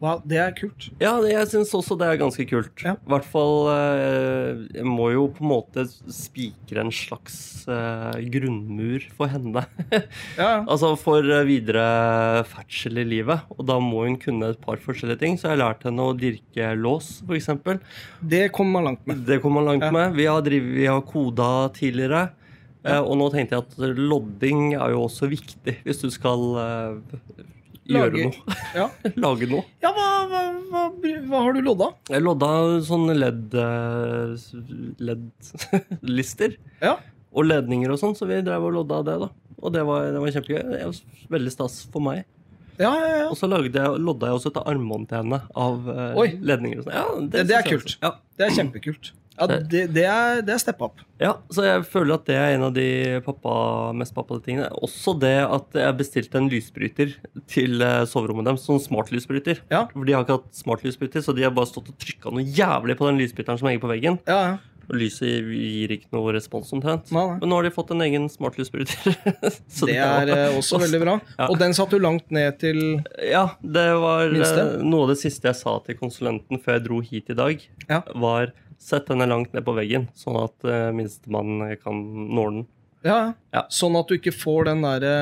[0.02, 0.88] Wow, det er kult.
[1.00, 2.74] Ja, det- jeg syns også det er ganske kult.
[2.82, 2.96] Ja.
[2.98, 7.36] I hvert fall eh, Jeg må jo på en måte spikre en slags
[7.70, 9.62] eh, grunnmur for henne.
[10.42, 13.46] Ja, altså for eh, videre ferdsel i livet.
[13.60, 15.38] Og da må hun kunne et par forskjellige ting.
[15.38, 17.52] Så jeg har lært henne å dirke lås, f.eks.
[18.26, 19.22] Det kommer man langt med.
[19.30, 19.92] Det kommer man langt Ja.
[19.94, 20.18] med.
[20.18, 22.32] Vi har, drivet, vi har koda tidligere.
[22.84, 26.42] Eh, og nå tenkte jeg at lodding er jo også viktig hvis du skal
[27.82, 28.56] eh, gjøre Lage- noe.
[28.78, 28.86] Ja,
[29.18, 29.64] Lage noe.
[29.84, 30.42] ja hva, hva,
[30.72, 30.84] hva,
[31.28, 31.88] hva har du lodda?
[32.10, 32.50] Jeg lodda
[32.88, 34.36] sånne ledd eh,
[35.10, 36.98] LED-lister Ja.
[37.32, 39.30] og ledninger og sånn, så vi drev og lodda det, da.
[39.62, 40.62] Og det var, det var kjempegøy.
[40.74, 40.96] Det var
[41.36, 42.24] veldig stas for meg.
[42.82, 43.26] Ja, ja, ja.
[43.30, 46.32] Og så lagde jeg, lodda jeg også et armbånd til henne av Oi.
[46.42, 46.82] ledninger.
[46.82, 46.96] sånn.
[46.96, 47.98] Ja, Det- det er kult.
[48.02, 48.16] Ja.
[48.40, 49.12] Det er kjempekult.
[49.40, 51.00] Ja, det, det, er, det er step up.
[51.22, 52.86] ja, så jeg føler at det er en av de
[53.26, 53.54] pappa,
[53.98, 54.68] mest pappate tingene.
[54.84, 57.16] Også det at jeg bestilte en lysbryter
[57.50, 59.64] til eh, soverommet deres, sånn smartlysbryter.
[59.72, 62.44] Ja, For de har ikke hatt smartlysbryter, så de har bare stått og trykka noe
[62.46, 64.20] jævlig på den lysbryteren som henger på veggen.
[64.30, 64.60] ja, ja.
[64.92, 67.12] Og lyset gir ikke noe respons omtrent.
[67.16, 67.36] Nei, nei.
[67.40, 69.14] Men nå har de fått en egen smartlysbryter.
[69.78, 71.14] Så Det er eh, også veldig bra.
[71.38, 71.46] Ja.
[71.48, 72.82] Og den satt du langt ned til
[73.24, 74.66] Ja, det var Minste?
[74.66, 77.64] eh, noe av det siste jeg sa til konsulenten før jeg dro hit i dag.
[77.88, 78.02] Ja.
[78.26, 81.98] Var sett denne langt ned på veggen, sånn at uh, minstemann kan
[82.34, 82.62] nå den.
[83.06, 83.20] Ja,
[83.54, 83.64] Ja.
[83.74, 85.16] sånn at du ikke får den derre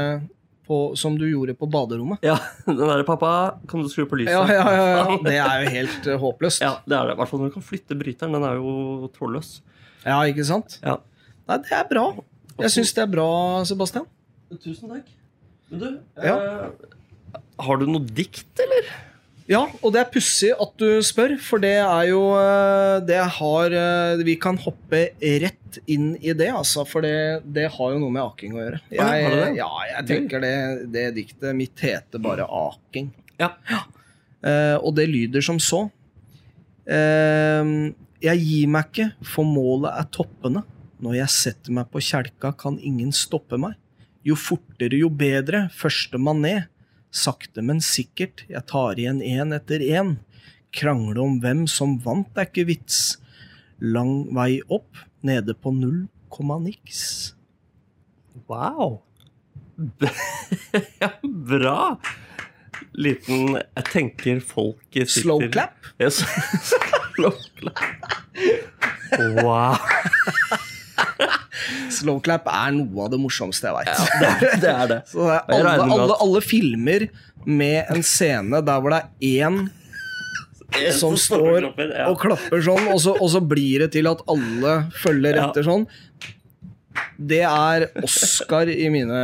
[0.99, 2.19] som du gjorde på baderommet.
[2.21, 2.35] Ja,
[2.67, 5.17] den derre 'pappa, kan du skru på lyset?' Ja, ja, ja, ja.
[5.25, 6.61] Det er jo helt uh, håpløst.
[6.61, 7.15] Ja, det er det.
[7.15, 8.35] I hvert fall når du kan flytte bryteren.
[8.37, 9.49] Den er jo trådløs.
[10.05, 10.77] Ja, ikke sant?
[10.85, 10.99] Ja.
[11.49, 12.03] Nei, det er bra.
[12.59, 13.27] Jeg syns det er bra,
[13.65, 14.05] Sebastian.
[14.61, 15.09] Tusen takk.
[15.71, 15.87] Men du,
[16.21, 16.35] Ja.
[16.37, 18.87] eh, har du noe dikt, eller?
[19.49, 23.73] Ja, og det er pussig at du spør, for det er jo eh, Det har
[23.73, 25.07] eh, Vi kan hoppe
[25.41, 28.81] rett inn i det, altså, for det, det har jo noe med aking å gjøre.
[28.93, 29.47] ja, det?
[29.57, 30.53] ja, jeg tenker det,
[30.93, 33.11] det diktet mitt heter bare Aking.
[33.41, 33.51] Ja.
[34.41, 35.83] Eh, og det lyder som så.
[36.89, 37.73] Eh,
[38.25, 40.65] jeg gir meg ikke, for målet er toppene.
[40.99, 43.77] Når jeg setter meg på kjelka, kan ingen stoppe meg.
[44.27, 46.65] Jo fortere, jo bedre, førstemann ned.
[47.09, 50.17] Sakte, men sikkert, jeg tar igjen én etter én.
[50.75, 53.17] Krangle om hvem som vant, er ikke vits.
[53.81, 57.33] Lang vei opp, nede på null komma niks.
[58.47, 59.01] Wow.
[61.01, 61.97] ja, bra.
[62.93, 65.91] Liten Jeg tenker folk sitter Slow clap.
[66.01, 66.21] Yes.
[67.15, 68.19] Slow clap.
[69.43, 69.77] Wow.
[71.99, 74.05] Slow clap er noe av det morsomste jeg veit.
[74.19, 74.71] Det er det.
[74.73, 75.01] Er det.
[75.11, 77.09] Så det er alle, alle, alle filmer
[77.45, 79.67] med en scene der hvor det er én
[80.93, 85.39] som står og klapper sånn, og så, og så blir det til at alle følger
[85.41, 85.87] etter sånn.
[87.17, 89.19] Det er Oscar i, mine,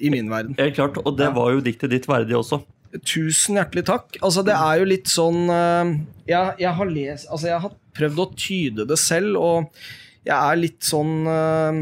[0.00, 0.56] i min verden.
[0.58, 2.62] Helt klart, og det var jo diktet ditt verdig også.
[3.04, 4.18] Tusen hjertelig takk.
[4.24, 5.90] Altså, det er jo litt sånn eh,
[6.30, 9.82] jeg, jeg har lest Altså, jeg har prøvd å tyde det selv, og
[10.28, 11.78] jeg er litt sånn eh,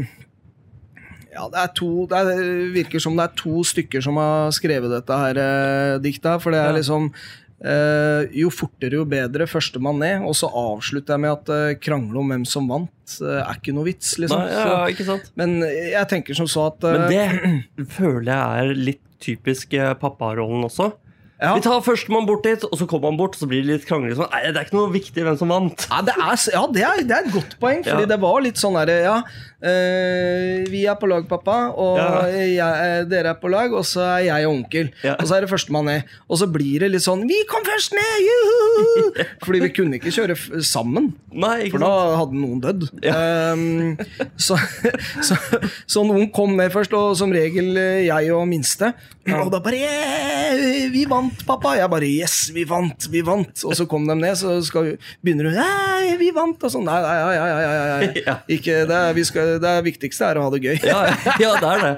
[1.37, 2.39] Ja, det er to Det er,
[2.73, 6.63] virker som det er to stykker som har skrevet dette her uh, diktet, for det
[6.63, 7.11] er liksom
[7.57, 9.47] Uh, jo fortere, jo bedre.
[9.49, 10.21] Førstemann ned.
[10.29, 13.73] Og så avslutter jeg med at uh, krangle om hvem som vant, uh, er ikke
[13.73, 14.43] noe vits, liksom.
[14.43, 15.31] Nei, ja, Så- ikke sant?
[15.41, 19.95] men jeg tenker som så at Men eh, det føler jeg er litt typisk eh,
[19.97, 20.91] papparollen også.
[21.41, 21.51] Ja.
[21.53, 23.85] Vi tar førstemann bort dit, og så kommer han bort, og så blir det litt
[23.89, 24.15] krangling.
[24.17, 24.29] Sånn.
[24.33, 25.87] Nei, det er ikke noe viktig hvem som vant.
[25.91, 28.11] Ja, det er, ja det, er, det er et godt poeng, fordi Ja.
[28.13, 29.17] det var litt sånn herre Ja,
[29.61, 32.25] eh, vi er på lag, pappa, og Ja.
[32.27, 34.91] jeg, eh, dere er på lag, og så er jeg og onkel.
[35.03, 35.15] Ja.
[35.19, 36.03] Og så er det førstemann ned.
[36.29, 38.13] Og så blir det litt sånn Vi kom først ned!
[38.27, 39.23] Juhu!
[39.45, 42.87] Fordi vi kunne ikke kjøre sammen, Nei, for ikke da hadde noen dødd.
[43.05, 43.97] Um,
[44.37, 44.57] så,
[45.27, 45.37] så,
[45.85, 48.93] så noen kom ned først, og som regel eh, jeg og minste.
[49.27, 51.75] Og da bare «Yeah, Vi vant, pappa!
[51.77, 53.09] Jeg bare Yes, vi vant!
[53.11, 53.63] Vi vant!
[53.67, 54.93] Og så kom de ned, så skal,
[55.25, 56.63] begynner hun vi vant!
[56.63, 56.87] Og sånn.
[56.87, 58.35] Nei, nei, nei, nei, nei, nei.
[58.57, 60.77] Ikke, det, vi skal, det viktigste er å ha det gøy.
[60.85, 60.99] Ja,
[61.43, 61.95] ja, det er det.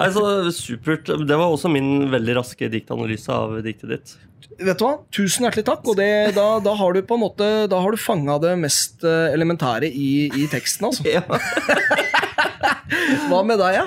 [0.00, 0.22] Altså,
[0.54, 1.10] supert.
[1.28, 4.14] Det var også min veldig raske diktanalyse av diktet ditt.
[4.58, 4.92] Vet du hva?
[5.14, 5.84] Tusen hjertelig takk.
[5.90, 9.04] Og det, da, da har du på en måte Da har du fanga det mest
[9.06, 11.04] eh, elementære i, i teksten, altså.
[11.06, 11.22] Ja.
[13.28, 13.84] Hva med deg, ja?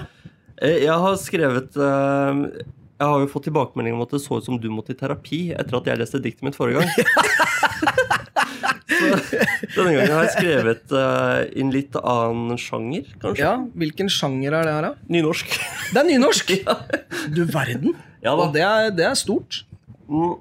[0.61, 4.47] Eh, Jeg har skrevet eh, Jeg har jo fått tilbakemelding om at det så ut
[4.47, 6.91] som du måtte i terapi etter at jeg leste diktet mitt forrige gang.
[8.91, 13.45] Så denne gangen har jeg skrevet uh, i en litt annen sjanger, kanskje.
[13.45, 15.09] Ja, Hvilken sjanger er det her, da?
[15.15, 15.57] Nynorsk.
[15.91, 16.53] Det er nynorsk!
[17.35, 17.95] Du verden.
[18.23, 18.33] Ja.
[18.33, 19.63] Og det er, det er stort.
[20.09, 20.39] Mm.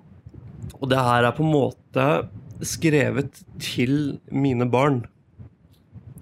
[0.80, 2.06] Og det her er på en måte
[2.66, 5.02] skrevet til mine barn.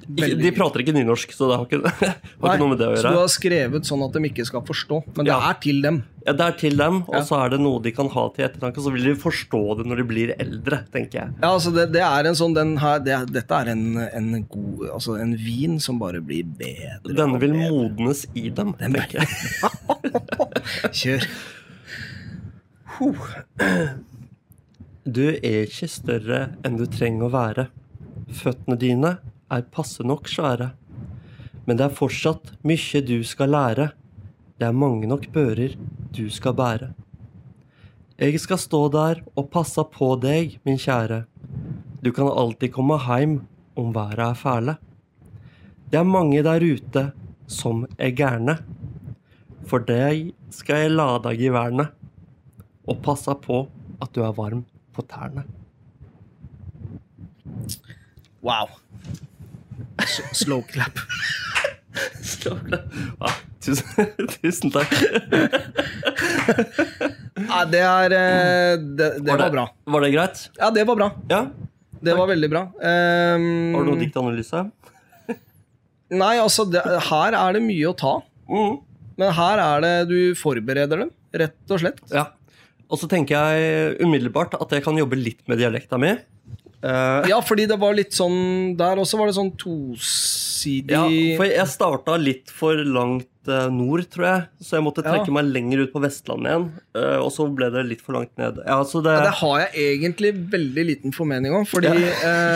[0.08, 2.86] Veldig de prater ikke nynorsk, så det har ikke, har Nei, ikke noe med det
[2.86, 3.02] å gjøre.
[3.02, 5.50] Så du har skrevet sånn at de ikke skal forstå, men det Ja.
[5.50, 5.98] er til dem.
[6.24, 7.20] Ja, det er til dem, og Ja.
[7.28, 8.80] så er det noe de kan ha til ettertanke.
[8.80, 11.34] Så vil de forstå det når de blir eldre, tenker jeg.
[11.42, 14.88] Ja, altså det, det er en sånn den her, det, Dette er en, en god
[14.94, 17.12] Altså en vin som bare blir bedre.
[17.14, 17.68] Denne vil bedre.
[17.70, 19.28] modnes i dem, tenker jeg.
[21.02, 21.28] Kjør.
[25.08, 27.68] Du er ikke større enn du trenger å være.
[28.36, 29.14] Føttene dine
[29.50, 30.72] er passe nok svære.
[31.66, 33.90] Men det er fortsatt mye du skal lære.
[34.58, 35.76] Det er mange nok bører
[36.16, 36.92] du skal bære.
[38.18, 41.22] Jeg skal stå der og passe på deg, min kjære.
[42.02, 43.40] Du kan alltid komme heim
[43.78, 44.74] om været er fæle.
[45.92, 47.04] Det er mange der ute
[47.46, 48.58] som er gærne.
[49.68, 51.88] For deg skal jeg lade geværene
[52.88, 53.68] og passe på
[54.02, 55.44] at du er varm på tærne.
[58.42, 58.78] Wow.
[60.04, 60.98] S- Slow clap.
[63.24, 63.34] Ah,
[63.64, 64.06] tusen,
[64.38, 64.92] tusen takk.
[67.38, 69.64] Ja, det er eh, Det, det var bra.
[69.94, 70.40] Var det greit?
[70.58, 71.06] Ja, det var bra.
[71.30, 71.40] Ja.
[72.02, 72.62] Det var veldig bra.
[72.78, 74.64] Um, Har du noe diktanalyse?
[76.18, 78.14] Nei, altså, det, her er det mye å ta.
[78.50, 78.78] Mm.
[79.20, 81.10] Men her er det du forbereder dem,
[81.42, 81.98] rett og slett.
[82.14, 82.28] Ja.
[82.88, 86.14] Og så tenker jeg umiddelbart at jeg kan jobbe litt med dialekta mi.
[86.82, 91.02] Eh, Ja, fordi det var litt sånn Der også var det sånn tosidig ja,
[91.38, 94.44] for jeg starta litt for langt eh, nord, tror jeg.
[94.62, 95.34] Så jeg måtte trekke Ja.
[95.38, 96.66] meg lenger ut på Vestlandet igjen.
[96.94, 98.58] Uh, og så ble det litt for langt ned.
[98.66, 101.94] Ja, så det, Ja, det har jeg egentlig veldig liten formening om, fordi,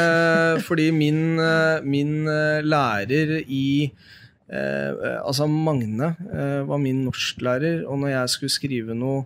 [0.69, 1.37] fordi min,
[1.87, 2.13] min
[2.67, 3.91] lærer i
[4.53, 6.11] Altså Magne
[6.69, 9.23] var min norsklærer, og når jeg skulle skrive noe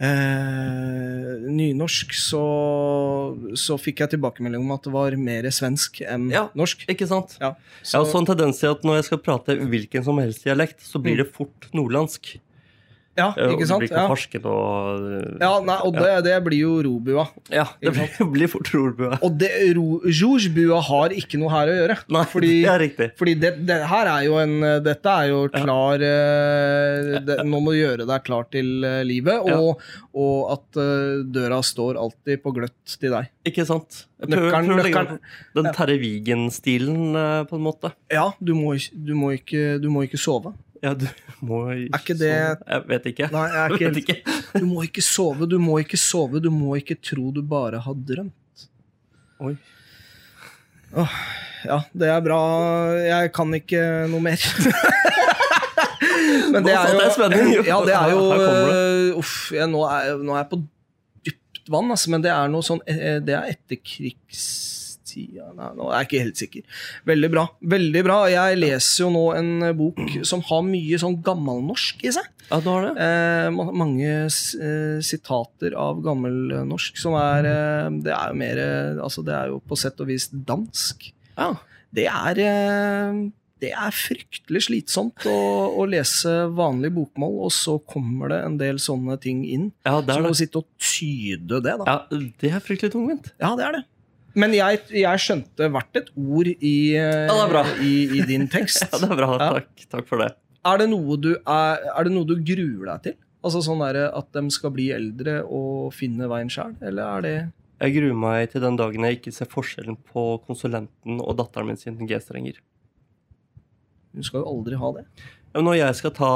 [0.00, 2.42] eh, nynorsk, så,
[3.58, 6.46] så fikk jeg tilbakemelding om at det var mer svensk enn Ja.
[6.58, 6.84] norsk.
[6.92, 7.36] Ikke sant?
[7.40, 10.44] Ja, Jeg har også en tendens til at når jeg skal prate hvilken som helst
[10.44, 12.36] dialekt, så blir det fort nordlandsk.
[13.16, 14.06] Ja, Eh, og du blir ikke Ja.
[14.10, 17.26] farsken og Ja, nei, og det, det blir jo robua.
[17.50, 19.18] Ja, det blir, blir fort rorbue.
[19.24, 20.00] Og det, ro,
[20.86, 21.96] har ikke noe her å gjøre.
[22.12, 23.08] Nei, fordi det er riktig.
[23.18, 27.72] Fordi det, det her er jo en Dette er jo klar eh, det, Nå må
[27.74, 29.80] du gjøre deg klar til eh, livet, og,
[30.16, 33.30] og at eh, døra står alltid på gløtt til deg.
[33.48, 34.04] Ikke sant?
[34.26, 35.18] Nøkkelen- nøkkelen-
[35.56, 37.92] den Terje Vigen-stilen, eh, på en måte.
[38.12, 40.54] Ja, du må, du må, ikke, du må ikke sove.
[40.82, 41.06] Ja, du
[41.46, 42.68] må ikke Er ikke det- sove.
[42.72, 43.28] Jeg vet ikke.
[43.32, 44.60] Nei, jeg er ikke helt-.
[44.60, 47.94] Du må ikke sove, du må ikke sove, du må ikke tro du bare har
[47.94, 48.66] drømt.
[49.40, 49.56] Oi.
[51.66, 52.40] Ja, det er bra.
[53.02, 54.38] Jeg kan ikke noe mer.
[56.52, 57.52] Men satte jeg spenning.
[57.70, 58.46] Ja, det er jo det.
[58.46, 60.58] øh, Uff, jeg, nå, er, nå er jeg på
[61.26, 63.48] dypt vann, altså, men det er noe sånn eh, Det er
[65.16, 66.80] etterkrigstida Nei, nå er jeg ikke helt sikker.
[67.08, 67.44] Veldig bra.
[67.74, 68.16] Veldig bra.
[68.30, 72.28] Jeg leser jo nå en bok som har mye sånn gammelnorsk i seg.
[72.50, 72.92] Ja, du har det?
[73.02, 79.24] Eh, mange eh, sitater av gammelnorsk som er eh, Det er jo mer eh, Altså,
[79.26, 81.08] det er jo på sett og vis dansk.
[81.36, 81.54] Ja.
[81.96, 83.26] Det er eh,
[83.64, 85.32] det er fryktelig slitsomt å,
[85.80, 89.70] å lese vanlig bokmål, og så kommer det en del sånne ting inn.
[89.86, 91.86] ja, det Så er må du sitte og tyde det, da.
[91.88, 93.30] Ja, det er fryktelig tungvint.
[93.40, 93.84] Ja, det er det.
[94.36, 98.84] Men jeg, jeg skjønte hvert et ord i, eh, Ja, i, i din tekst.
[98.92, 99.30] Ja, det er bra.
[99.40, 100.34] Takk, takk for det.
[100.66, 103.16] Er det du, er, er det noe du gruer deg til?
[103.46, 107.34] Altså sånn der, At de skal bli eldre og finne veien sjøl, eller er det
[107.84, 111.80] Jeg gruer meg til den dagen jeg ikke ser forskjellen på konsulenten og datteren min
[111.80, 112.58] sine G-strenger.
[114.16, 115.04] Du skal jo aldri ha det.
[115.52, 116.30] Ja, men Når jeg skal ta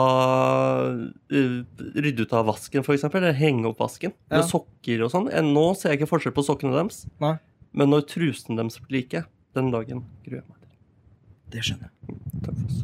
[0.89, 1.61] uh,
[1.97, 4.39] rydde ut av vasken, eksempel, eller henge opp vasken Ja.
[4.39, 7.35] med sokker og sånn eh, Nå ser jeg ikke forskjell på sokkene deres, Nei.
[7.77, 9.21] Men når trusene deres blir like,
[9.57, 10.71] den dagen gruer jeg meg til.
[11.55, 11.95] Det skjønner jeg.
[12.45, 12.79] Takk for oss.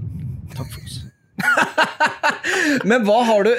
[0.57, 0.96] Takk for oss.
[2.88, 3.51] Men hva har du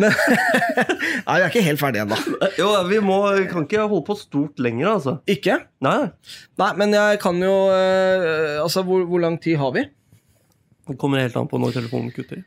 [0.00, 2.16] Men, Nei, vi er ikke helt ferdige ennå.
[2.58, 3.16] Jo, vi må,
[3.50, 5.12] kan ikke holde på stort lenger, altså.
[5.30, 5.54] Ikke?
[5.84, 5.98] Nei,
[6.60, 9.82] Nei, men jeg kan jo eh, Altså, hvor, hvor lang tid har vi?
[10.88, 12.40] det kommer helt an på når telefonen kutter.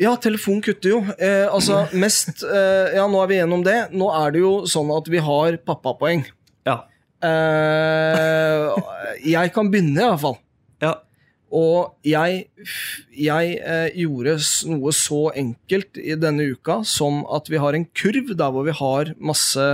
[0.00, 0.98] Ja, telefonen kutter jo.
[1.16, 3.78] Eh, altså, mest eh, Ja, nå er vi gjennom det.
[3.96, 6.26] Nå er det jo sånn at vi har pappapoeng.
[6.68, 6.82] Ja.
[7.24, 8.74] Eh,
[9.24, 10.36] jeg kan begynne, i hvert fall.
[10.84, 10.92] Ja.
[11.56, 12.44] Og jeg,
[13.16, 14.36] jeg eh, gjorde
[14.68, 18.76] noe så enkelt i denne uka som at vi har en kurv der hvor vi
[18.76, 19.68] har masse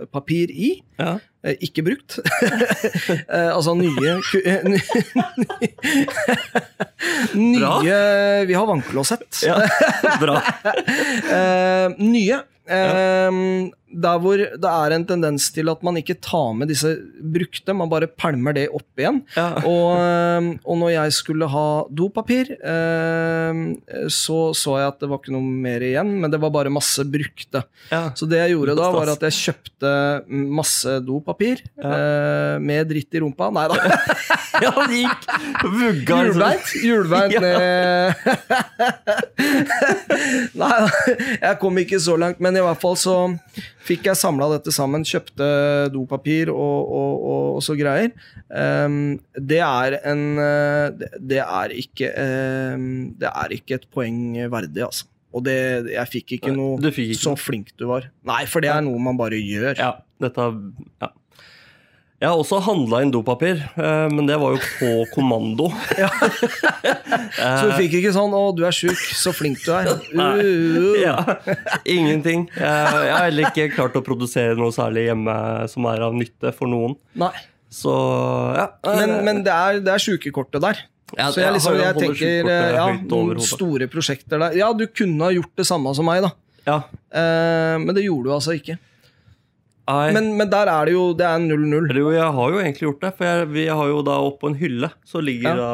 [0.00, 0.82] dopapir i.
[0.98, 1.18] ja.
[1.40, 2.18] Eh, ikke brukt.
[3.32, 4.60] eh, altså nye eh,
[7.40, 7.96] Nye
[8.44, 9.40] Vi har vannklosett.
[9.46, 9.56] ja.
[10.20, 10.36] Bra.
[12.12, 12.42] Nye.
[12.68, 13.32] Eh,
[13.90, 17.90] Der hvor det er en tendens til at man ikke tar med disse brukte, man
[17.90, 19.22] bare pælmer det opp igjen.
[19.36, 19.48] Ja.
[19.66, 23.62] Og, eh, og når jeg skulle ha dopapir, eh,
[24.08, 27.04] så så jeg at det var ikke noe mer igjen, men det var bare masse
[27.08, 27.64] brukte.
[27.90, 28.02] Ja.
[28.14, 29.94] Så det jeg gjorde da, var at jeg kjøpte
[30.30, 32.58] masse dopapir ja.
[32.62, 33.50] med dritt i rumpa.
[33.54, 33.78] Nei da.
[34.64, 35.28] ja, det gikk
[35.64, 36.40] vugga liksom.
[36.40, 36.66] Hjulbeint.
[36.84, 38.14] Hjulbeint ned
[40.60, 40.70] Nei,
[41.40, 43.16] jeg kom ikke så langt, men i hvert fall så
[43.86, 45.04] fikk jeg samla dette sammen.
[45.06, 45.46] Kjøpte
[45.94, 48.12] dopapir og, og, og, og så greier.
[48.48, 52.10] Um, det er en eh, det, er ikke
[52.74, 52.84] um,
[53.20, 54.20] Det er ikke et poeng
[54.52, 55.08] verdig, altså.
[55.30, 55.54] Og det,
[55.92, 58.08] jeg fikk ikke noe fikk ikke så flink du var.
[58.26, 59.76] Nei, for det er noe man bare gjør.
[59.78, 60.46] Ja, dette
[60.98, 61.12] ja.
[62.20, 65.70] Jeg har også handla inn dopapir, eh, men det var jo på kommando.
[67.40, 69.88] Så du fikk ikke sånn 'Å, du er sjuk, så flink du er'.
[70.20, 71.16] Uh, Ja,
[71.88, 72.44] Ingenting.
[72.52, 75.36] Jeg, jeg har heller ikke klart å produsere noe særlig hjemme
[75.72, 76.98] som er av nytte for noen.
[77.16, 77.32] Nei.
[77.72, 77.94] Så
[78.58, 78.68] ja.
[78.84, 80.84] Men, men det er, det er sjukekortet der.
[81.16, 84.60] Ja, så jeg, liksom, jeg tenker ja, noen store prosjekter der.
[84.60, 86.34] Ja, du kunne ha gjort det samme som meg, da.
[86.68, 86.76] Ja.
[87.10, 88.76] Eh, men det gjorde du altså ikke.
[90.16, 91.90] Men, men der er det jo Det er 0-0.
[91.98, 93.10] Jo, jeg har jo egentlig gjort det.
[93.18, 95.70] For jeg, vi har jo da oppå en hylle, så ligger da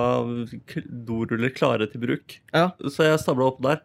[1.09, 2.39] doruller klare til bruk.
[2.55, 2.71] Ja.
[2.87, 3.83] Så jeg stabla opp der.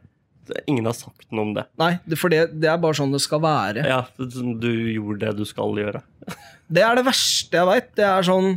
[0.67, 1.63] Ingen har sagt noe om det.
[1.79, 3.85] Nei, for det, det er bare sånn det skal være.
[3.87, 6.01] Ja, Du gjorde det du skal gjøre.
[6.71, 7.87] Det er det verste jeg veit.
[7.99, 8.53] Det er sånn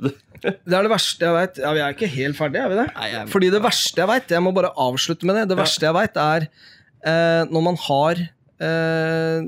[0.00, 1.58] Det er det verste jeg veit.
[1.60, 2.86] Ja, vi er ikke helt ferdige, er vi det?
[2.96, 5.42] Nei, jeg- Fordi det verste jeg veit Jeg må bare avslutte med det.
[5.50, 9.44] Det verste jeg veit, er eh, når man har eh,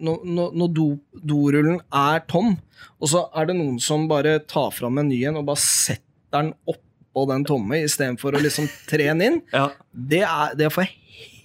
[0.00, 0.84] Når, når, do,
[1.26, 2.54] dorullen er tom,
[3.00, 6.04] og så er det noen som bare tar fram en ny en og bare setter
[6.38, 10.86] den oppå den tomme istedenfor å liksom tre den inn, Ja, det, er, det får
[10.86, 10.94] jeg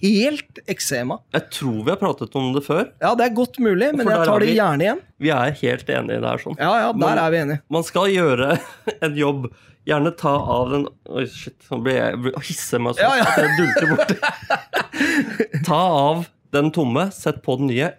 [0.04, 1.18] helt eksema.
[1.34, 2.90] Jeg tror vi har pratet om det før.
[3.02, 5.00] Ja, det er godt mulig, men jeg tar det vi- gjerne igjen.
[5.24, 6.42] Vi er helt enige der.
[6.44, 6.58] sånn.
[6.60, 7.62] Ja, ja, der der er vi enige.
[7.72, 8.58] Man skal gjøre
[9.08, 9.48] en jobb.
[9.88, 11.58] Gjerne ta av den Oi, shit.
[11.72, 13.26] Nå blir jeg hisser meg sånn Ja, ja.
[13.28, 15.64] at jeg dulter borti.
[15.68, 17.90] ta av den tomme, sett på den nye.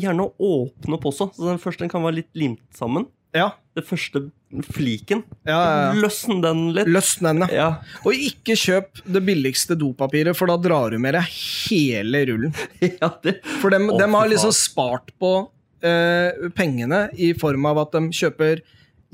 [0.00, 3.06] Gjerne åpne opp også, så den første den kan være litt limt sammen.
[3.34, 4.28] Ja, Det første
[4.70, 5.24] fliken.
[5.42, 5.94] ja, ja.
[5.98, 6.86] Løsn den litt.
[6.86, 7.80] Løsn den, ja.
[8.06, 12.54] Og ikke kjøp det billigste dopapiret, for da drar du med deg hele rullen.
[13.00, 13.40] ja det.
[13.58, 18.14] For dem, oh, dem har liksom spart på uh, pengene i form av at de
[18.14, 18.62] kjøper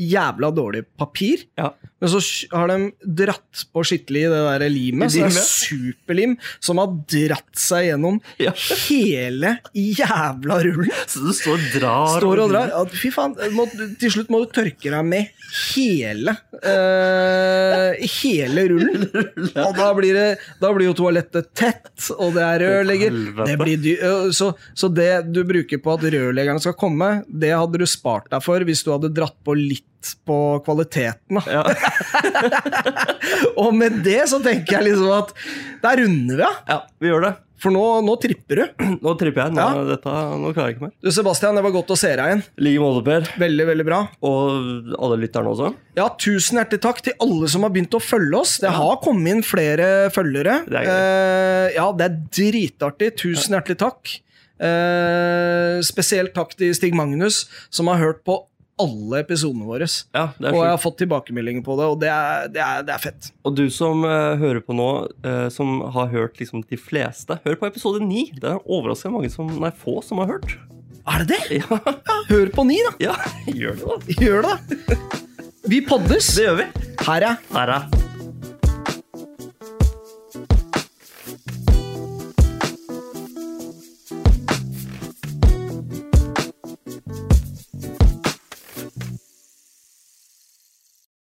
[0.01, 1.45] jævla dårlig papir.
[1.61, 1.73] Ja.
[2.01, 2.21] Men så
[2.57, 5.13] har de dratt på skikkelig det der limet.
[5.13, 8.55] Så det er superlim som har dratt seg gjennom Ja.
[8.87, 10.95] hele jævla rullen.
[11.07, 12.73] Så du står og drar Står og drar.
[12.73, 13.67] Ja, fy faen, må,
[14.01, 15.29] til slutt må du tørke deg med
[15.75, 19.05] hele uh, Hele rullen.
[19.67, 23.17] Og da blir, det, da blir jo toalettet tett, og det er rørlegger.
[23.45, 23.95] Det blir dy
[24.37, 28.45] så, så det du bruker på at rørleggerne skal komme, det hadde du spart deg
[28.45, 29.87] for hvis du hadde dratt på litt
[30.27, 31.37] på kvaliteten.
[31.37, 31.43] Da.
[31.61, 31.63] Ja.
[33.61, 35.33] Og med det så tenker jeg liksom at
[35.85, 36.59] der runder vi av.
[36.71, 37.37] ja, vi gjør det.
[37.61, 38.85] For nå, nå tripper du.
[39.05, 39.53] Nå tripper jeg.
[39.53, 39.83] Nå, Ja.
[39.85, 40.95] dette, nå klarer jeg ikke mer.
[41.05, 42.41] Du, Sebastian, det var godt å se deg igjen.
[42.65, 43.27] Like måte, Per.
[43.43, 43.99] Veldig, veldig bra.
[44.25, 45.69] Og alle lytterne også.
[46.01, 48.55] Ja, tusen hjertelig takk til alle som har begynt å følge oss.
[48.65, 50.63] Det har kommet inn flere følgere.
[50.73, 50.89] Det er.
[50.89, 53.13] Eh, ja, det er dritartig.
[53.21, 54.15] Tusen hjertelig takk.
[54.57, 58.41] Eh, spesielt takk til Stig Magnus, som har hørt på
[58.81, 59.87] alle episodene våre.
[60.17, 63.05] Ja, Og jeg har fått tilbakemeldinger på det, og det er, det er, det er
[63.05, 63.31] fett.
[63.47, 64.89] Og du som uh, hører på nå,
[65.27, 68.27] uh, som har hørt liksom de fleste, hør på episode 9.
[68.41, 70.57] Det er overraskende mange som, nei, få som har hørt.
[71.11, 71.61] Er det det?
[71.63, 72.95] Ja, Ja, hør på 9, da.
[73.11, 73.17] ja
[73.61, 74.21] gjør det, da.
[74.27, 75.01] Gjør det.
[75.71, 76.35] Vi poddes.
[76.37, 76.71] Det gjør vi.
[77.07, 78.10] Her er Her er